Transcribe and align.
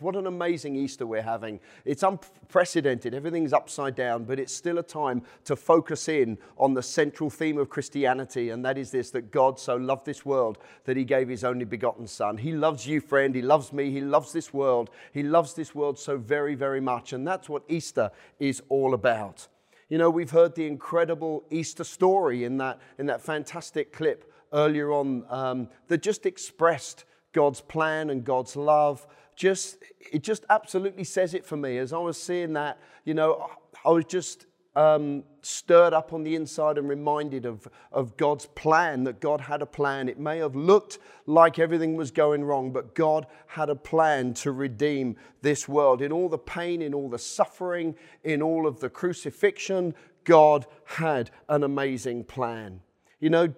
What 0.00 0.14
an 0.14 0.28
amazing 0.28 0.76
Easter 0.76 1.08
we're 1.08 1.22
having. 1.22 1.58
It's 1.84 2.04
unprecedented. 2.04 3.14
Everything's 3.14 3.52
upside 3.52 3.96
down, 3.96 4.22
but 4.22 4.38
it's 4.38 4.54
still 4.54 4.78
a 4.78 4.82
time 4.84 5.22
to 5.42 5.56
focus 5.56 6.08
in 6.08 6.38
on 6.56 6.72
the 6.72 6.84
central 6.84 7.28
theme 7.28 7.58
of 7.58 7.68
Christianity, 7.68 8.50
and 8.50 8.64
that 8.64 8.78
is 8.78 8.92
this 8.92 9.10
that 9.10 9.32
God 9.32 9.58
so 9.58 9.74
loved 9.74 10.06
this 10.06 10.24
world 10.24 10.58
that 10.84 10.96
he 10.96 11.02
gave 11.02 11.28
his 11.28 11.42
only 11.42 11.64
begotten 11.64 12.06
Son. 12.06 12.36
He 12.36 12.52
loves 12.52 12.86
you, 12.86 13.00
friend. 13.00 13.34
He 13.34 13.42
loves 13.42 13.72
me. 13.72 13.90
He 13.90 14.00
loves 14.00 14.32
this 14.32 14.54
world. 14.54 14.90
He 15.12 15.24
loves 15.24 15.54
this 15.54 15.74
world 15.74 15.98
so 15.98 16.16
very, 16.16 16.54
very 16.54 16.80
much, 16.80 17.12
and 17.12 17.26
that's 17.26 17.48
what 17.48 17.64
Easter 17.68 18.12
is 18.38 18.62
all 18.68 18.94
about. 18.94 19.48
You 19.88 19.98
know, 19.98 20.10
we've 20.10 20.30
heard 20.30 20.54
the 20.54 20.68
incredible 20.68 21.42
Easter 21.50 21.82
story 21.82 22.44
in 22.44 22.56
that, 22.58 22.78
in 23.00 23.06
that 23.06 23.20
fantastic 23.20 23.92
clip 23.92 24.32
earlier 24.52 24.92
on 24.92 25.24
um, 25.28 25.68
that 25.88 26.02
just 26.02 26.24
expressed 26.24 27.04
God's 27.32 27.60
plan 27.60 28.10
and 28.10 28.24
God's 28.24 28.54
love 28.54 29.04
just 29.38 29.78
it 30.12 30.22
just 30.22 30.44
absolutely 30.50 31.04
says 31.04 31.32
it 31.32 31.46
for 31.46 31.56
me. 31.56 31.78
As 31.78 31.92
I 31.92 31.98
was 31.98 32.20
seeing 32.20 32.52
that, 32.54 32.78
you 33.04 33.14
know, 33.14 33.50
I 33.84 33.90
was 33.90 34.04
just 34.04 34.46
um, 34.74 35.24
stirred 35.42 35.92
up 35.92 36.12
on 36.12 36.24
the 36.24 36.34
inside 36.34 36.76
and 36.78 36.88
reminded 36.88 37.46
of, 37.46 37.66
of 37.92 38.16
God's 38.16 38.46
plan, 38.46 39.04
that 39.04 39.20
God 39.20 39.40
had 39.40 39.62
a 39.62 39.66
plan. 39.66 40.08
It 40.08 40.18
may 40.18 40.38
have 40.38 40.54
looked 40.54 40.98
like 41.26 41.58
everything 41.58 41.96
was 41.96 42.10
going 42.10 42.44
wrong, 42.44 42.72
but 42.72 42.94
God 42.94 43.26
had 43.46 43.70
a 43.70 43.74
plan 43.74 44.34
to 44.34 44.52
redeem 44.52 45.16
this 45.42 45.68
world. 45.68 46.02
In 46.02 46.12
all 46.12 46.28
the 46.28 46.38
pain, 46.38 46.82
in 46.82 46.94
all 46.94 47.08
the 47.08 47.18
suffering, 47.18 47.96
in 48.24 48.42
all 48.42 48.66
of 48.66 48.80
the 48.80 48.90
crucifixion, 48.90 49.94
God 50.24 50.66
had 50.84 51.30
an 51.48 51.62
amazing 51.64 52.24
plan. 52.24 52.80
You 53.20 53.30
know, 53.30 53.54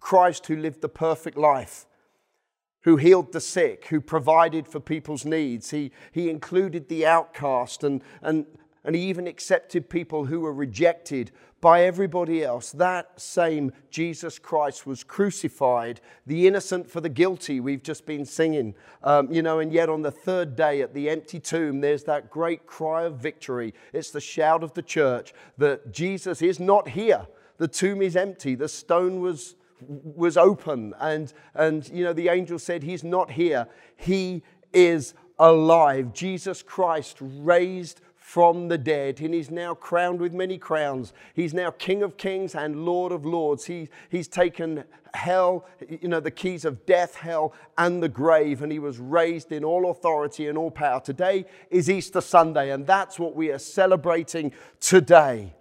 Christ, 0.00 0.46
who 0.46 0.56
lived 0.56 0.80
the 0.80 0.88
perfect 0.88 1.36
life, 1.36 1.86
who 2.84 2.96
healed 2.96 3.32
the 3.32 3.40
sick, 3.40 3.86
who 3.86 4.00
provided 4.00 4.68
for 4.68 4.78
people's 4.78 5.24
needs. 5.24 5.70
He, 5.70 5.90
he 6.12 6.30
included 6.30 6.88
the 6.88 7.06
outcast, 7.06 7.82
and, 7.82 8.02
and, 8.22 8.46
and 8.84 8.94
he 8.94 9.02
even 9.02 9.26
accepted 9.26 9.88
people 9.88 10.26
who 10.26 10.40
were 10.40 10.52
rejected 10.52 11.32
by 11.62 11.84
everybody 11.84 12.44
else. 12.44 12.72
That 12.72 13.18
same 13.18 13.72
Jesus 13.90 14.38
Christ 14.38 14.86
was 14.86 15.02
crucified, 15.02 16.02
the 16.26 16.46
innocent 16.46 16.90
for 16.90 17.00
the 17.00 17.08
guilty, 17.08 17.58
we've 17.58 17.82
just 17.82 18.04
been 18.04 18.26
singing. 18.26 18.74
Um, 19.02 19.32
you 19.32 19.40
know, 19.40 19.60
and 19.60 19.72
yet 19.72 19.88
on 19.88 20.02
the 20.02 20.10
third 20.10 20.54
day 20.54 20.82
at 20.82 20.92
the 20.92 21.08
empty 21.08 21.40
tomb, 21.40 21.80
there's 21.80 22.04
that 22.04 22.28
great 22.28 22.66
cry 22.66 23.04
of 23.04 23.16
victory. 23.16 23.72
It's 23.94 24.10
the 24.10 24.20
shout 24.20 24.62
of 24.62 24.74
the 24.74 24.82
church 24.82 25.32
that 25.56 25.90
Jesus 25.90 26.42
is 26.42 26.60
not 26.60 26.88
here. 26.88 27.26
The 27.56 27.68
tomb 27.68 28.02
is 28.02 28.14
empty, 28.14 28.54
the 28.54 28.68
stone 28.68 29.20
was 29.20 29.54
was 29.80 30.36
open. 30.36 30.94
And, 31.00 31.32
and 31.54 31.88
you 31.88 32.04
know 32.04 32.12
the 32.12 32.28
angel 32.28 32.58
said 32.58 32.82
he's 32.82 33.04
not 33.04 33.32
here. 33.32 33.66
He 33.96 34.42
is 34.72 35.14
alive. 35.38 36.12
Jesus 36.12 36.62
christ 36.62 37.18
raised 37.20 38.00
from 38.16 38.68
the 38.68 38.78
dead 38.78 39.20
and 39.20 39.34
he's 39.34 39.50
now 39.50 39.74
crowned 39.74 40.20
with 40.20 40.32
many 40.32 40.56
crowns. 40.56 41.12
He's 41.34 41.52
now 41.52 41.70
king 41.70 42.02
of 42.02 42.16
kings 42.16 42.54
and 42.54 42.84
lord 42.84 43.12
of 43.12 43.26
lords. 43.26 43.66
He, 43.66 43.88
he's 44.08 44.28
taken 44.28 44.84
hell 45.12 45.66
you 45.88 46.08
know 46.08 46.18
the 46.18 46.30
keys 46.30 46.64
of 46.64 46.84
death 46.86 47.14
hell 47.14 47.52
and 47.78 48.02
the 48.02 48.08
grave 48.08 48.62
and 48.62 48.72
he 48.72 48.80
was 48.80 48.98
raised 48.98 49.52
in 49.52 49.62
all 49.62 49.90
authority 49.90 50.48
and 50.48 50.58
all 50.58 50.70
power. 50.70 51.00
Today 51.00 51.46
is 51.70 51.88
easter 51.90 52.20
sunday 52.20 52.70
and 52.70 52.86
that's 52.86 53.18
what 53.18 53.36
we 53.36 53.50
are 53.50 53.58
celebrating 53.58 54.52
today 54.80 55.54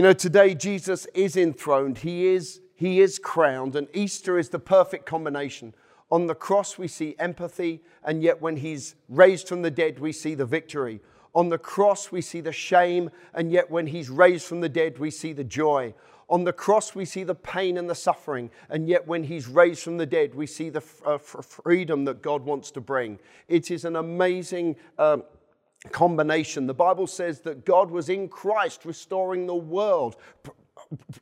you 0.00 0.02
know, 0.02 0.14
today 0.14 0.54
Jesus 0.54 1.04
is 1.12 1.36
enthroned, 1.36 1.98
he 1.98 2.28
is, 2.28 2.62
he 2.74 3.02
is 3.02 3.18
crowned, 3.18 3.76
and 3.76 3.86
Easter 3.92 4.38
is 4.38 4.48
the 4.48 4.58
perfect 4.58 5.04
combination. 5.04 5.74
On 6.10 6.26
the 6.26 6.34
cross, 6.34 6.78
we 6.78 6.88
see 6.88 7.14
empathy, 7.18 7.82
and 8.02 8.22
yet 8.22 8.40
when 8.40 8.56
he's 8.56 8.94
raised 9.10 9.46
from 9.46 9.60
the 9.60 9.70
dead, 9.70 9.98
we 9.98 10.12
see 10.12 10.34
the 10.34 10.46
victory. 10.46 11.02
On 11.34 11.50
the 11.50 11.58
cross, 11.58 12.10
we 12.10 12.22
see 12.22 12.40
the 12.40 12.50
shame, 12.50 13.10
and 13.34 13.52
yet 13.52 13.70
when 13.70 13.88
he's 13.88 14.08
raised 14.08 14.46
from 14.46 14.62
the 14.62 14.70
dead, 14.70 14.98
we 14.98 15.10
see 15.10 15.34
the 15.34 15.44
joy. 15.44 15.92
On 16.30 16.44
the 16.44 16.52
cross, 16.54 16.94
we 16.94 17.04
see 17.04 17.22
the 17.22 17.34
pain 17.34 17.76
and 17.76 17.90
the 17.90 17.94
suffering, 17.94 18.50
and 18.70 18.88
yet 18.88 19.06
when 19.06 19.24
he's 19.24 19.48
raised 19.48 19.82
from 19.82 19.98
the 19.98 20.06
dead, 20.06 20.34
we 20.34 20.46
see 20.46 20.70
the 20.70 20.80
f- 20.80 21.02
uh, 21.04 21.18
freedom 21.18 22.06
that 22.06 22.22
God 22.22 22.42
wants 22.42 22.70
to 22.70 22.80
bring. 22.80 23.18
It 23.48 23.70
is 23.70 23.84
an 23.84 23.96
amazing. 23.96 24.76
Um, 24.98 25.24
combination. 25.92 26.66
The 26.66 26.74
Bible 26.74 27.06
says 27.06 27.40
that 27.40 27.64
God 27.64 27.90
was 27.90 28.08
in 28.08 28.28
Christ 28.28 28.84
restoring 28.84 29.46
the 29.46 29.54
world, 29.54 30.16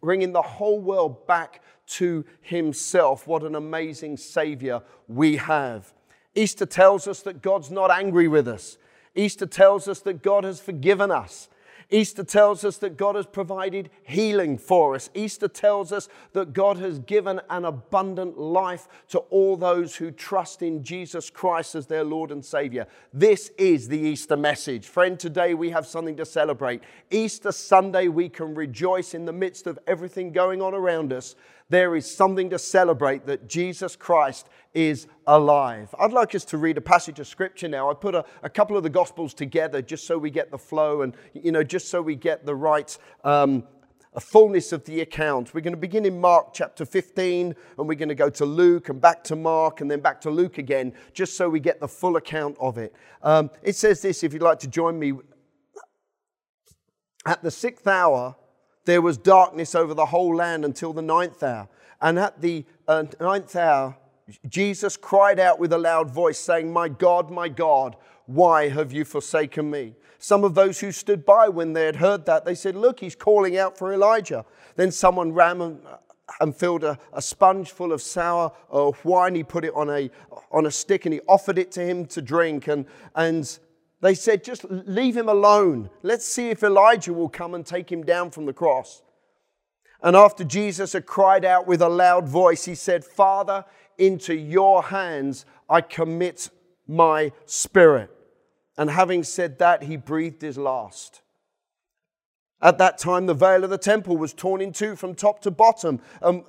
bringing 0.01 0.33
the 0.33 0.43
whole 0.43 0.81
world 0.81 1.27
back 1.27 1.63
to 1.87 2.25
Himself. 2.41 3.27
What 3.27 3.43
an 3.43 3.55
amazing 3.55 4.17
Savior 4.17 4.83
we 5.07 5.37
have. 5.37 5.93
Easter 6.35 6.67
tells 6.67 7.07
us 7.09 7.23
that 7.23 7.43
God's 7.43 7.71
not 7.71 7.91
angry 7.91 8.29
with 8.29 8.47
us. 8.47 8.79
Easter 9.15 9.47
tells 9.47 9.89
us 9.89 10.01
that 10.01 10.23
God 10.23 10.45
has 10.45 10.61
forgiven 10.61 11.11
us. 11.11 11.49
Easter 11.91 12.23
tells 12.23 12.65
us 12.65 12.77
that 12.79 12.99
God 12.99 13.15
has 13.15 13.25
provided 13.25 13.89
healing 14.03 14.59
for 14.59 14.95
us. 14.95 15.09
Easter 15.15 15.49
tells 15.49 15.91
us 15.91 16.09
that 16.33 16.53
God 16.53 16.77
has 16.77 16.99
given 16.99 17.41
an 17.49 17.65
abundant 17.65 18.39
life 18.39 18.89
to 19.09 19.21
all 19.31 19.57
those 19.57 19.97
who 19.97 20.11
trust 20.11 20.61
in 20.61 20.83
Jesus 20.83 21.31
Christ 21.31 21.75
as 21.75 21.87
their 21.87 22.05
Lord 22.05 22.31
and 22.31 22.45
Savior. 22.45 22.87
This 23.15 23.51
is 23.57 23.89
the 23.89 23.99
Easter 23.99 24.37
message. 24.37 24.87
Friend, 24.87 25.19
today 25.19 25.55
we 25.55 25.71
have 25.71 25.87
something 25.87 26.17
to 26.19 26.27
celebrate. 26.27 26.83
Easter 27.11 27.53
Sunday, 27.53 28.09
we 28.09 28.29
can 28.29 28.55
rejoice 28.55 29.15
in 29.15 29.25
the 29.25 29.33
midst 29.33 29.67
of 29.67 29.79
everything 29.87 30.31
going 30.31 30.61
on 30.61 30.75
around 30.75 31.13
us 31.13 31.37
there 31.71 31.95
is 31.95 32.11
something 32.11 32.51
to 32.51 32.59
celebrate 32.59 33.27
that 33.27 33.49
Jesus 33.49 33.95
Christ 33.95 34.49
is 34.73 35.07
alive. 35.27 35.95
I'd 35.99 36.13
like 36.13 36.35
us 36.35 36.45
to 36.47 36.59
read 36.59 36.79
a 36.79 36.81
passage 36.81 37.21
of 37.21 37.27
scripture 37.27 37.69
now. 37.69 37.91
I 37.91 37.95
put 37.95 38.15
a, 38.15 38.25
a 38.43 38.49
couple 38.49 38.77
of 38.77 38.83
the 38.83 38.91
gospels 38.91 39.35
together 39.35 39.83
just 39.83 40.07
so 40.07 40.17
we 40.17 40.31
get 40.31 40.51
the 40.51 40.59
flow 40.59 41.03
and, 41.03 41.15
you 41.35 41.53
know, 41.53 41.63
just 41.63 41.89
so 41.89 42.01
we 42.01 42.17
get 42.17 42.47
the 42.47 42.55
right 42.55 42.97
um, 43.25 43.65
fullness 44.21 44.73
of 44.73 44.85
the 44.85 45.01
account. 45.01 45.55
We're 45.55 45.61
going 45.61 45.75
to 45.75 45.81
begin 45.81 46.05
in 46.05 46.21
Mark 46.21 46.55
chapter 46.55 46.85
15 46.85 47.55
and 47.79 47.89
we're 47.89 47.95
going 47.95 48.09
to 48.09 48.15
go 48.15 48.31
to 48.31 48.45
Luke 48.45 48.89
and 48.89 49.01
back 49.01 49.23
to 49.25 49.37
Mark 49.37 49.81
and 49.81 49.91
then 49.91 50.01
back 50.01 50.21
to 50.23 50.31
Luke 50.31 50.59
again, 50.59 50.93
just 51.13 51.37
so 51.37 51.49
we 51.49 51.61
get 51.61 51.81
the 51.81 51.89
full 51.89 52.17
account 52.17 52.57
of 52.61 52.79
it. 52.79 52.95
Um, 53.23 53.51
it 53.63 53.77
says 53.77 54.03
this 54.03 54.25
if 54.25 54.33
you'd 54.33 54.43
like 54.43 54.59
to 54.61 54.69
join 54.69 54.99
me. 54.99 55.13
At 57.27 57.43
the 57.43 57.51
sixth 57.51 57.87
hour, 57.87 58.37
there 58.89 59.03
was 59.03 59.19
darkness 59.19 59.75
over 59.75 59.93
the 59.93 60.07
whole 60.07 60.35
land 60.35 60.65
until 60.65 60.95
the 60.95 61.03
ninth 61.03 61.43
hour. 61.43 61.69
And 62.01 62.19
at 62.19 62.41
the 62.41 62.65
uh, 62.89 63.05
ninth 63.21 63.55
hour, 63.55 63.95
Jesus 64.49 64.97
cried 64.97 65.39
out 65.39 65.59
with 65.59 65.75
a 65.75 65.79
loud 65.79 66.11
voice, 66.11 66.39
saying, 66.39 66.73
My 66.73 66.89
God, 66.89 67.31
my 67.31 67.51
God, 67.51 67.97
why 68.25 68.71
have 68.71 68.91
you 68.91 69.05
forsaken 69.05 69.71
me? 69.71 69.95
Some 70.19 70.43
of 70.43 70.55
those 70.55 70.81
who 70.81 70.91
stood 70.91 71.27
by 71.27 71.51
when 71.51 71.75
they 71.75 71.85
had 71.85 71.97
heard 71.97 72.25
that, 72.25 72.47
they 72.47 72.55
said, 72.55 72.77
Look, 72.77 73.01
he's 73.01 73.15
calling 73.15 73.59
out 73.59 73.77
for 73.77 73.93
Elijah. 73.93 74.47
Then 74.77 74.91
someone 74.91 75.33
ran 75.33 75.61
and, 75.61 75.81
and 76.41 76.57
filled 76.57 76.83
a, 76.83 76.99
a, 77.13 77.21
sponge 77.21 77.73
full 77.73 77.93
of 77.93 78.01
sour 78.01 78.53
uh, 78.73 78.93
wine. 79.05 79.35
He 79.35 79.45
put 79.45 79.67
it 79.67 79.75
on 79.75 79.91
a, 79.91 80.11
on 80.51 80.65
a 80.65 80.71
stick 80.71 81.05
and 81.05 81.13
he 81.13 81.21
offered 81.29 81.59
it 81.59 81.71
to 81.73 81.85
him 81.85 82.07
to 82.07 82.23
drink. 82.23 82.69
And, 82.69 82.87
and 83.15 83.59
they 84.01 84.15
said, 84.15 84.45
just 84.45 84.65
leave 84.69 85.17
him 85.17 85.29
alone. 85.29 85.91
Let's 86.03 86.25
see 86.25 86.51
if 86.51 86.63
Elijah 86.63 87.13
will 87.13 87.29
come 87.29 87.55
and 87.55 87.67
take 87.67 87.91
him 87.91 88.05
down 88.05 88.31
from 88.31 88.47
the 88.47 88.53
cross. 88.53 89.03
And 90.03 90.15
after 90.15 90.45
Jesus 90.45 90.93
had 90.93 91.07
cried 91.07 91.45
out 91.45 91.67
with 91.67 91.83
a 91.83 91.89
loud 91.89 92.29
voice, 92.29 92.65
he 92.65 92.77
said, 92.77 93.05
Father, 93.05 93.65
into 93.97 94.35
your 94.35 94.85
hands 94.85 95.45
I 95.69 95.81
commit 95.81 96.51
my 96.87 97.33
spirit. 97.47 98.11
And 98.77 98.91
having 98.91 99.25
said 99.25 99.59
that, 99.59 99.83
he 99.83 99.97
breathed 99.97 100.41
his 100.41 100.57
last. 100.57 101.23
At 102.63 102.79
that 102.79 102.99
time, 102.99 103.27
the 103.27 103.35
veil 103.35 103.65
of 103.65 103.71
the 103.71 103.79
temple 103.79 104.17
was 104.17 104.33
torn 104.33 104.61
in 104.61 104.73
two 104.73 104.95
from 104.95 105.15
top 105.15 105.41
to 105.43 105.51
bottom. 105.51 106.01
Um, 106.23 106.45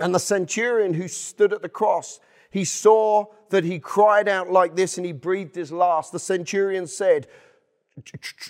and 0.00 0.14
the 0.14 0.18
centurion 0.18 0.94
who 0.94 1.08
stood 1.08 1.52
at 1.52 1.60
the 1.60 1.68
cross, 1.68 2.18
he 2.52 2.64
saw 2.64 3.24
that 3.48 3.64
he 3.64 3.78
cried 3.78 4.28
out 4.28 4.50
like 4.50 4.76
this 4.76 4.98
and 4.98 5.06
he 5.06 5.12
breathed 5.12 5.54
his 5.54 5.72
last. 5.72 6.12
The 6.12 6.18
centurion 6.18 6.86
said, 6.86 7.26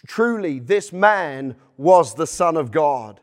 Truly, 0.07 0.59
this 0.59 0.93
man 0.93 1.57
was 1.77 2.15
the 2.15 2.27
Son 2.27 2.57
of 2.57 2.71
God. 2.73 3.21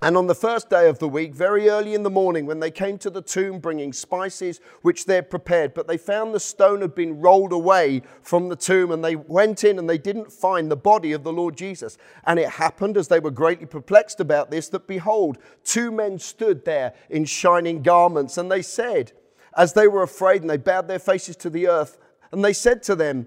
And 0.00 0.16
on 0.16 0.26
the 0.26 0.34
first 0.34 0.68
day 0.68 0.88
of 0.88 0.98
the 0.98 1.08
week, 1.08 1.32
very 1.32 1.68
early 1.68 1.94
in 1.94 2.02
the 2.02 2.10
morning, 2.10 2.44
when 2.44 2.58
they 2.58 2.72
came 2.72 2.98
to 2.98 3.10
the 3.10 3.22
tomb 3.22 3.60
bringing 3.60 3.92
spices 3.92 4.60
which 4.82 5.06
they 5.06 5.14
had 5.14 5.30
prepared, 5.30 5.74
but 5.74 5.86
they 5.86 5.96
found 5.96 6.34
the 6.34 6.40
stone 6.40 6.80
had 6.80 6.94
been 6.94 7.20
rolled 7.20 7.52
away 7.52 8.02
from 8.20 8.48
the 8.48 8.56
tomb, 8.56 8.90
and 8.90 9.04
they 9.04 9.14
went 9.14 9.62
in 9.62 9.78
and 9.78 9.88
they 9.88 9.98
didn't 9.98 10.32
find 10.32 10.68
the 10.68 10.76
body 10.76 11.12
of 11.12 11.22
the 11.22 11.32
Lord 11.32 11.56
Jesus. 11.56 11.98
And 12.24 12.40
it 12.40 12.48
happened, 12.48 12.96
as 12.96 13.06
they 13.06 13.20
were 13.20 13.30
greatly 13.30 13.66
perplexed 13.66 14.18
about 14.18 14.50
this, 14.50 14.68
that 14.70 14.88
behold, 14.88 15.38
two 15.62 15.92
men 15.92 16.18
stood 16.18 16.64
there 16.64 16.94
in 17.08 17.24
shining 17.24 17.82
garments, 17.82 18.38
and 18.38 18.50
they 18.50 18.62
said, 18.62 19.12
as 19.56 19.72
they 19.72 19.88
were 19.88 20.02
afraid 20.02 20.42
and 20.42 20.50
they 20.50 20.56
bowed 20.56 20.88
their 20.88 20.98
faces 20.98 21.36
to 21.36 21.50
the 21.50 21.68
earth. 21.68 21.98
And 22.30 22.44
they 22.44 22.52
said 22.52 22.82
to 22.84 22.94
them, 22.94 23.26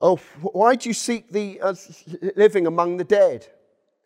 Oh, 0.00 0.16
why 0.42 0.74
do 0.74 0.88
you 0.88 0.94
seek 0.94 1.30
the 1.30 1.60
uh, 1.60 1.74
living 2.36 2.66
among 2.66 2.98
the 2.98 3.04
dead? 3.04 3.46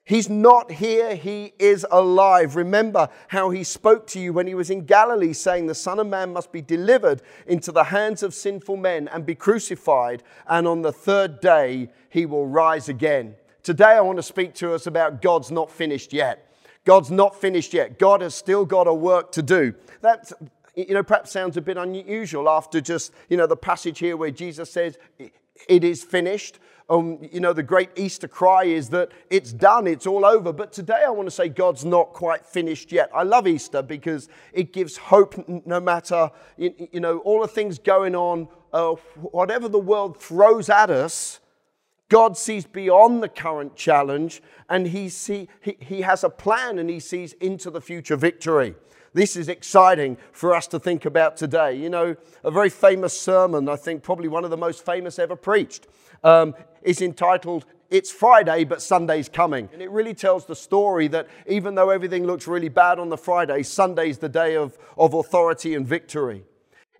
He's 0.05 0.29
not 0.29 0.73
here, 0.73 1.15
he 1.15 1.53
is 1.59 1.87
alive. 1.91 2.57
Remember 2.57 3.09
how 3.29 3.51
he 3.51 3.63
spoke 3.63 4.07
to 4.09 4.21
you 4.21 4.33
when 4.33 4.47
he 4.47 4.55
was 4.55 4.71
in 4.71 4.85
Galilee, 4.85 5.33
saying, 5.33 5.67
The 5.67 5.75
Son 5.75 5.99
of 5.99 6.07
Man 6.07 6.33
must 6.33 6.53
be 6.53 6.63
delivered 6.63 7.23
into 7.47 7.71
the 7.71 7.85
hands 7.85 8.23
of 8.23 8.35
sinful 8.35 8.77
men 8.77 9.09
and 9.09 9.27
be 9.27 9.35
crucified, 9.35 10.23
and 10.49 10.67
on 10.67 10.83
the 10.83 10.93
third 10.93 11.41
day 11.41 11.91
he 12.09 12.27
will 12.27 12.47
rise 12.47 12.89
again. 12.89 13.37
Today 13.63 13.93
I 13.93 14.01
want 14.01 14.17
to 14.17 14.23
speak 14.23 14.55
to 14.55 14.73
us 14.75 14.87
about 14.87 15.23
God's 15.23 15.51
not 15.51 15.71
finished 15.71 16.13
yet. 16.13 16.51
God's 16.85 17.11
not 17.11 17.41
finished 17.41 17.75
yet. 17.75 17.99
God 17.99 18.23
has 18.23 18.35
still 18.35 18.65
got 18.65 18.89
a 18.89 18.95
work 18.95 19.33
to 19.33 19.43
do. 19.43 19.75
That, 20.01 20.33
you 20.75 20.95
know, 20.95 21.03
perhaps 21.03 21.33
sounds 21.33 21.57
a 21.57 21.61
bit 21.61 21.77
unusual 21.77 22.49
after 22.49 22.81
just, 22.81 23.13
you 23.29 23.37
know, 23.37 23.47
the 23.47 23.57
passage 23.57 23.99
here 23.99 24.17
where 24.17 24.31
Jesus 24.31 24.71
says, 24.71 24.99
It 25.69 25.85
is 25.85 26.03
finished 26.03 26.59
um, 26.91 27.21
you 27.31 27.39
know, 27.39 27.53
the 27.53 27.63
great 27.63 27.91
Easter 27.95 28.27
cry 28.27 28.65
is 28.65 28.89
that 28.91 29.11
it's 29.31 29.53
done, 29.53 29.87
it's 29.87 30.09
all 30.09 30.27
over. 30.27 30.53
But 30.53 30.73
today 30.73 31.05
I 31.07 31.11
want 31.11 31.29
to 31.29 31.31
say 31.31 31.49
God's 31.49 31.85
not 31.85 32.13
quite 32.13 32.45
finished 32.45 32.91
yet. 32.91 33.09
I 33.15 33.23
love 33.23 33.47
Easter 33.47 33.81
because 33.81 34.29
it 34.53 34.73
gives 34.73 34.97
hope 34.97 35.49
no 35.65 35.79
matter, 35.79 36.31
you, 36.57 36.89
know, 36.95 37.19
all 37.19 37.43
the 37.43 37.49
things 37.49 37.79
going 37.79 38.17
on, 38.17 38.49
uh, 38.73 38.95
whatever 39.15 39.69
the 39.69 39.79
world 39.79 40.21
throws 40.21 40.69
at 40.69 40.91
us. 40.91 41.39
God 42.09 42.37
sees 42.37 42.67
beyond 42.67 43.23
the 43.23 43.29
current 43.29 43.77
challenge 43.77 44.43
and 44.69 44.89
he, 44.89 45.09
see, 45.09 45.49
he, 45.61 45.77
he 45.79 46.01
has 46.01 46.25
a 46.25 46.29
plan 46.29 46.81
and 46.81 46.91
he 46.91 46.99
sees 46.99 47.35
into 47.35 47.71
the 47.71 47.81
future 47.81 48.17
victory. 48.17 48.75
This 49.13 49.35
is 49.35 49.49
exciting 49.49 50.19
for 50.31 50.55
us 50.55 50.69
to 50.69 50.79
think 50.79 51.05
about 51.05 51.37
today. 51.37 51.75
You 51.75 51.91
know, 51.91 52.17
a 52.45 52.51
very 52.51 52.71
famous 52.71 53.19
sermon, 53.19 53.69
I 53.69 53.77
think 53.77 54.03
probably 54.03 54.29
one 54.29 54.45
of 54.45 54.51
the 54.51 54.57
most 54.57 54.87
famous 54.87 55.19
ever 55.19 55.35
preached, 55.35 55.89
um, 56.23 56.55
is 56.83 57.03
entitled 57.03 57.65
It's 57.91 58.13
Friday, 58.13 58.63
but 58.63 58.81
Sunday's 58.81 59.29
Coming. 59.29 59.69
And 59.73 59.83
it 59.83 59.91
really 59.91 60.15
tells 60.15 60.47
the 60.47 60.55
story 60.55 61.09
that 61.09 61.27
even 61.49 61.75
though 61.75 61.91
everything 61.91 62.25
looks 62.25 62.47
really 62.47 62.69
bad 62.69 63.01
on 63.01 63.09
the 63.09 63.19
Friday, 63.19 63.65
Sunday's 63.65 64.19
the 64.19 64.29
day 64.29 64.55
of, 64.55 64.79
of 64.97 65.15
authority 65.15 65.75
and 65.75 65.85
victory. 65.85 66.45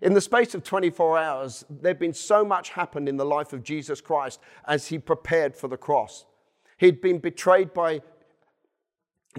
In 0.01 0.13
the 0.13 0.21
space 0.21 0.53
of 0.53 0.63
24 0.63 1.17
hours, 1.17 1.63
there'd 1.69 1.99
been 1.99 2.13
so 2.13 2.43
much 2.43 2.71
happened 2.71 3.07
in 3.07 3.17
the 3.17 3.25
life 3.25 3.53
of 3.53 3.63
Jesus 3.63 4.01
Christ 4.01 4.41
as 4.67 4.87
he 4.87 4.99
prepared 4.99 5.55
for 5.55 5.69
the 5.69 5.77
cross. 5.77 6.25
He'd 6.77 6.99
been 6.99 7.19
betrayed 7.19 7.73
by 7.73 8.01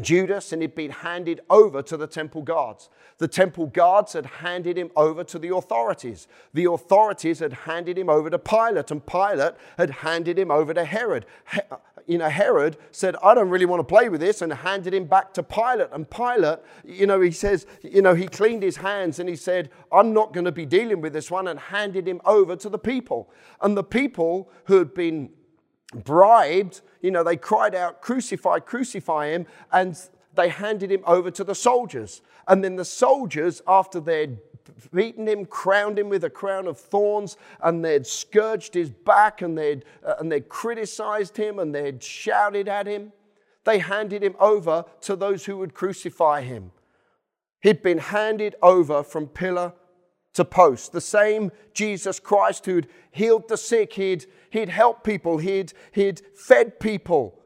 Judas 0.00 0.52
and 0.52 0.62
he'd 0.62 0.74
been 0.74 0.90
handed 0.90 1.40
over 1.50 1.82
to 1.82 1.96
the 1.98 2.06
temple 2.06 2.42
guards. 2.42 2.88
The 3.18 3.28
temple 3.28 3.66
guards 3.66 4.14
had 4.14 4.24
handed 4.24 4.78
him 4.78 4.90
over 4.96 5.22
to 5.24 5.38
the 5.38 5.54
authorities. 5.54 6.28
The 6.54 6.64
authorities 6.64 7.40
had 7.40 7.52
handed 7.52 7.98
him 7.98 8.08
over 8.08 8.30
to 8.30 8.38
Pilate, 8.38 8.90
and 8.90 9.04
Pilate 9.04 9.52
had 9.76 9.90
handed 9.90 10.38
him 10.38 10.50
over 10.50 10.72
to 10.72 10.84
Herod. 10.84 11.26
Uh, 11.70 11.76
you 12.06 12.18
know, 12.18 12.30
Herod 12.30 12.78
said, 12.90 13.16
I 13.22 13.34
don't 13.34 13.50
really 13.50 13.66
want 13.66 13.80
to 13.80 13.84
play 13.84 14.08
with 14.08 14.20
this, 14.20 14.40
and 14.40 14.50
handed 14.52 14.94
him 14.94 15.04
back 15.04 15.34
to 15.34 15.42
Pilate. 15.42 15.88
And 15.92 16.08
Pilate, 16.08 16.60
you 16.84 17.06
know, 17.06 17.20
he 17.20 17.30
says, 17.30 17.66
you 17.82 18.00
know, 18.00 18.14
he 18.14 18.26
cleaned 18.26 18.62
his 18.62 18.78
hands 18.78 19.18
and 19.18 19.28
he 19.28 19.36
said, 19.36 19.70
I'm 19.92 20.12
not 20.14 20.32
going 20.32 20.46
to 20.46 20.52
be 20.52 20.66
dealing 20.66 21.02
with 21.02 21.12
this 21.12 21.30
one, 21.30 21.46
and 21.46 21.60
handed 21.60 22.08
him 22.08 22.22
over 22.24 22.56
to 22.56 22.68
the 22.70 22.78
people. 22.78 23.30
And 23.60 23.76
the 23.76 23.84
people 23.84 24.50
who 24.64 24.78
had 24.78 24.94
been 24.94 25.30
bribed, 25.92 26.80
you 27.00 27.10
know, 27.10 27.22
they 27.22 27.36
cried 27.36 27.74
out, 27.74 28.00
Crucify, 28.00 28.58
crucify 28.60 29.28
him, 29.28 29.46
and 29.72 29.98
they 30.34 30.48
handed 30.48 30.90
him 30.90 31.02
over 31.06 31.30
to 31.30 31.44
the 31.44 31.54
soldiers. 31.54 32.22
And 32.48 32.64
then 32.64 32.76
the 32.76 32.84
soldiers, 32.84 33.62
after 33.66 34.00
they'd 34.00 34.38
beaten 34.92 35.28
him, 35.28 35.44
crowned 35.44 35.98
him 35.98 36.08
with 36.08 36.24
a 36.24 36.30
crown 36.30 36.66
of 36.66 36.78
thorns, 36.78 37.36
and 37.62 37.84
they'd 37.84 38.06
scourged 38.06 38.74
his 38.74 38.90
back, 38.90 39.42
and 39.42 39.56
they'd, 39.56 39.84
uh, 40.04 40.14
and 40.18 40.30
they'd 40.30 40.48
criticized 40.48 41.36
him, 41.36 41.58
and 41.58 41.74
they'd 41.74 42.02
shouted 42.02 42.68
at 42.68 42.86
him, 42.86 43.12
they 43.64 43.78
handed 43.78 44.22
him 44.22 44.34
over 44.40 44.84
to 45.02 45.14
those 45.14 45.44
who 45.44 45.56
would 45.58 45.74
crucify 45.74 46.40
him. 46.42 46.72
He'd 47.60 47.82
been 47.82 47.98
handed 47.98 48.56
over 48.60 49.04
from 49.04 49.28
pillar 49.28 49.72
to 50.34 50.44
post. 50.44 50.92
The 50.92 51.00
same 51.00 51.52
Jesus 51.74 52.18
Christ 52.18 52.66
who'd 52.66 52.88
healed 53.10 53.48
the 53.48 53.56
sick, 53.56 53.94
he'd, 53.94 54.26
he'd 54.50 54.68
helped 54.68 55.04
people, 55.04 55.38
he'd, 55.38 55.72
he'd 55.92 56.22
fed 56.34 56.80
people. 56.80 57.38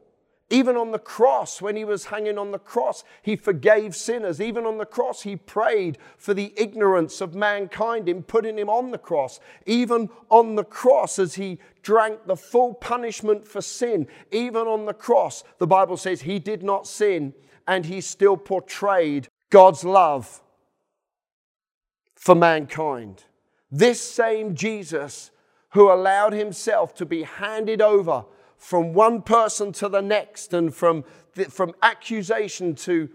Even 0.49 0.77
on 0.77 0.91
the 0.91 0.99
cross, 0.99 1.61
when 1.61 1.75
he 1.75 1.83
was 1.83 2.05
hanging 2.05 2.37
on 2.37 2.51
the 2.51 2.59
cross, 2.59 3.03
he 3.21 3.35
forgave 3.35 3.93
sinners. 3.93 4.39
Even 4.39 4.65
on 4.65 4.77
the 4.77 4.85
cross, 4.85 5.23
he 5.23 5.35
prayed 5.35 5.97
for 6.17 6.33
the 6.33 6.53
ignorance 6.55 7.19
of 7.19 7.35
mankind 7.35 8.07
in 8.07 8.23
putting 8.23 8.57
him 8.57 8.69
on 8.69 8.91
the 8.91 8.97
cross. 8.97 9.41
Even 9.65 10.09
on 10.29 10.55
the 10.55 10.63
cross, 10.63 11.19
as 11.19 11.35
he 11.35 11.59
drank 11.81 12.25
the 12.27 12.37
full 12.37 12.73
punishment 12.73 13.45
for 13.45 13.61
sin, 13.61 14.07
even 14.31 14.67
on 14.67 14.85
the 14.85 14.93
cross, 14.93 15.43
the 15.57 15.67
Bible 15.67 15.97
says 15.97 16.21
he 16.21 16.39
did 16.39 16.63
not 16.63 16.87
sin 16.87 17.33
and 17.67 17.85
he 17.85 17.99
still 17.99 18.37
portrayed 18.37 19.27
God's 19.49 19.83
love 19.83 20.41
for 22.27 22.35
mankind. 22.35 23.23
This 23.71 24.01
same 24.01 24.53
Jesus 24.53 25.31
who 25.69 25.89
allowed 25.89 26.33
himself 26.33 26.93
to 26.95 27.05
be 27.05 27.23
handed 27.23 27.81
over 27.81 28.25
from 28.57 28.91
one 28.91 29.21
person 29.21 29.71
to 29.71 29.87
the 29.87 30.01
next 30.01 30.51
and 30.53 30.75
from, 30.75 31.05
from 31.49 31.73
accusation 31.81 32.75
to 32.75 33.07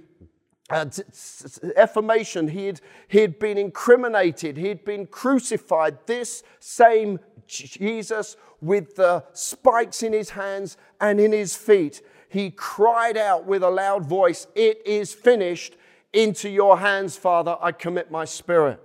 uh, 0.71 0.87
affirmation. 1.77 2.49
He 2.49 2.65
had, 2.69 2.81
he 3.07 3.19
had 3.19 3.39
been 3.39 3.59
incriminated, 3.59 4.57
he 4.57 4.69
had 4.69 4.83
been 4.83 5.07
crucified. 5.07 5.99
This 6.07 6.43
same 6.59 7.21
Jesus, 7.47 8.39
with 8.63 8.97
the 8.97 9.25
spikes 9.35 10.03
in 10.03 10.15
his 10.15 10.31
hands 10.31 10.79
and 11.03 11.21
in 11.21 11.33
his 11.33 11.55
feet, 11.55 12.01
he 12.31 12.51
cried 12.51 13.19
out 13.19 13.45
with 13.45 13.63
a 13.63 13.69
loud 13.69 14.07
voice, 14.07 14.47
It 14.55 14.81
is 14.87 15.13
finished. 15.13 15.77
Into 16.15 16.49
your 16.49 16.79
hands, 16.79 17.19
Father, 17.19 17.59
I 17.61 17.73
commit 17.73 18.11
my 18.11 18.25
spirit. 18.25 18.81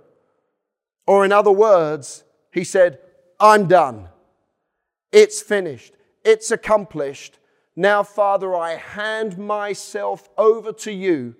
Or, 1.08 1.24
in 1.24 1.32
other 1.32 1.50
words, 1.50 2.22
he 2.52 2.64
said, 2.64 2.98
I'm 3.40 3.66
done. 3.66 4.10
It's 5.10 5.40
finished. 5.40 5.94
It's 6.22 6.50
accomplished. 6.50 7.38
Now, 7.74 8.02
Father, 8.02 8.54
I 8.54 8.74
hand 8.74 9.38
myself 9.38 10.28
over 10.36 10.70
to 10.74 10.92
you 10.92 11.34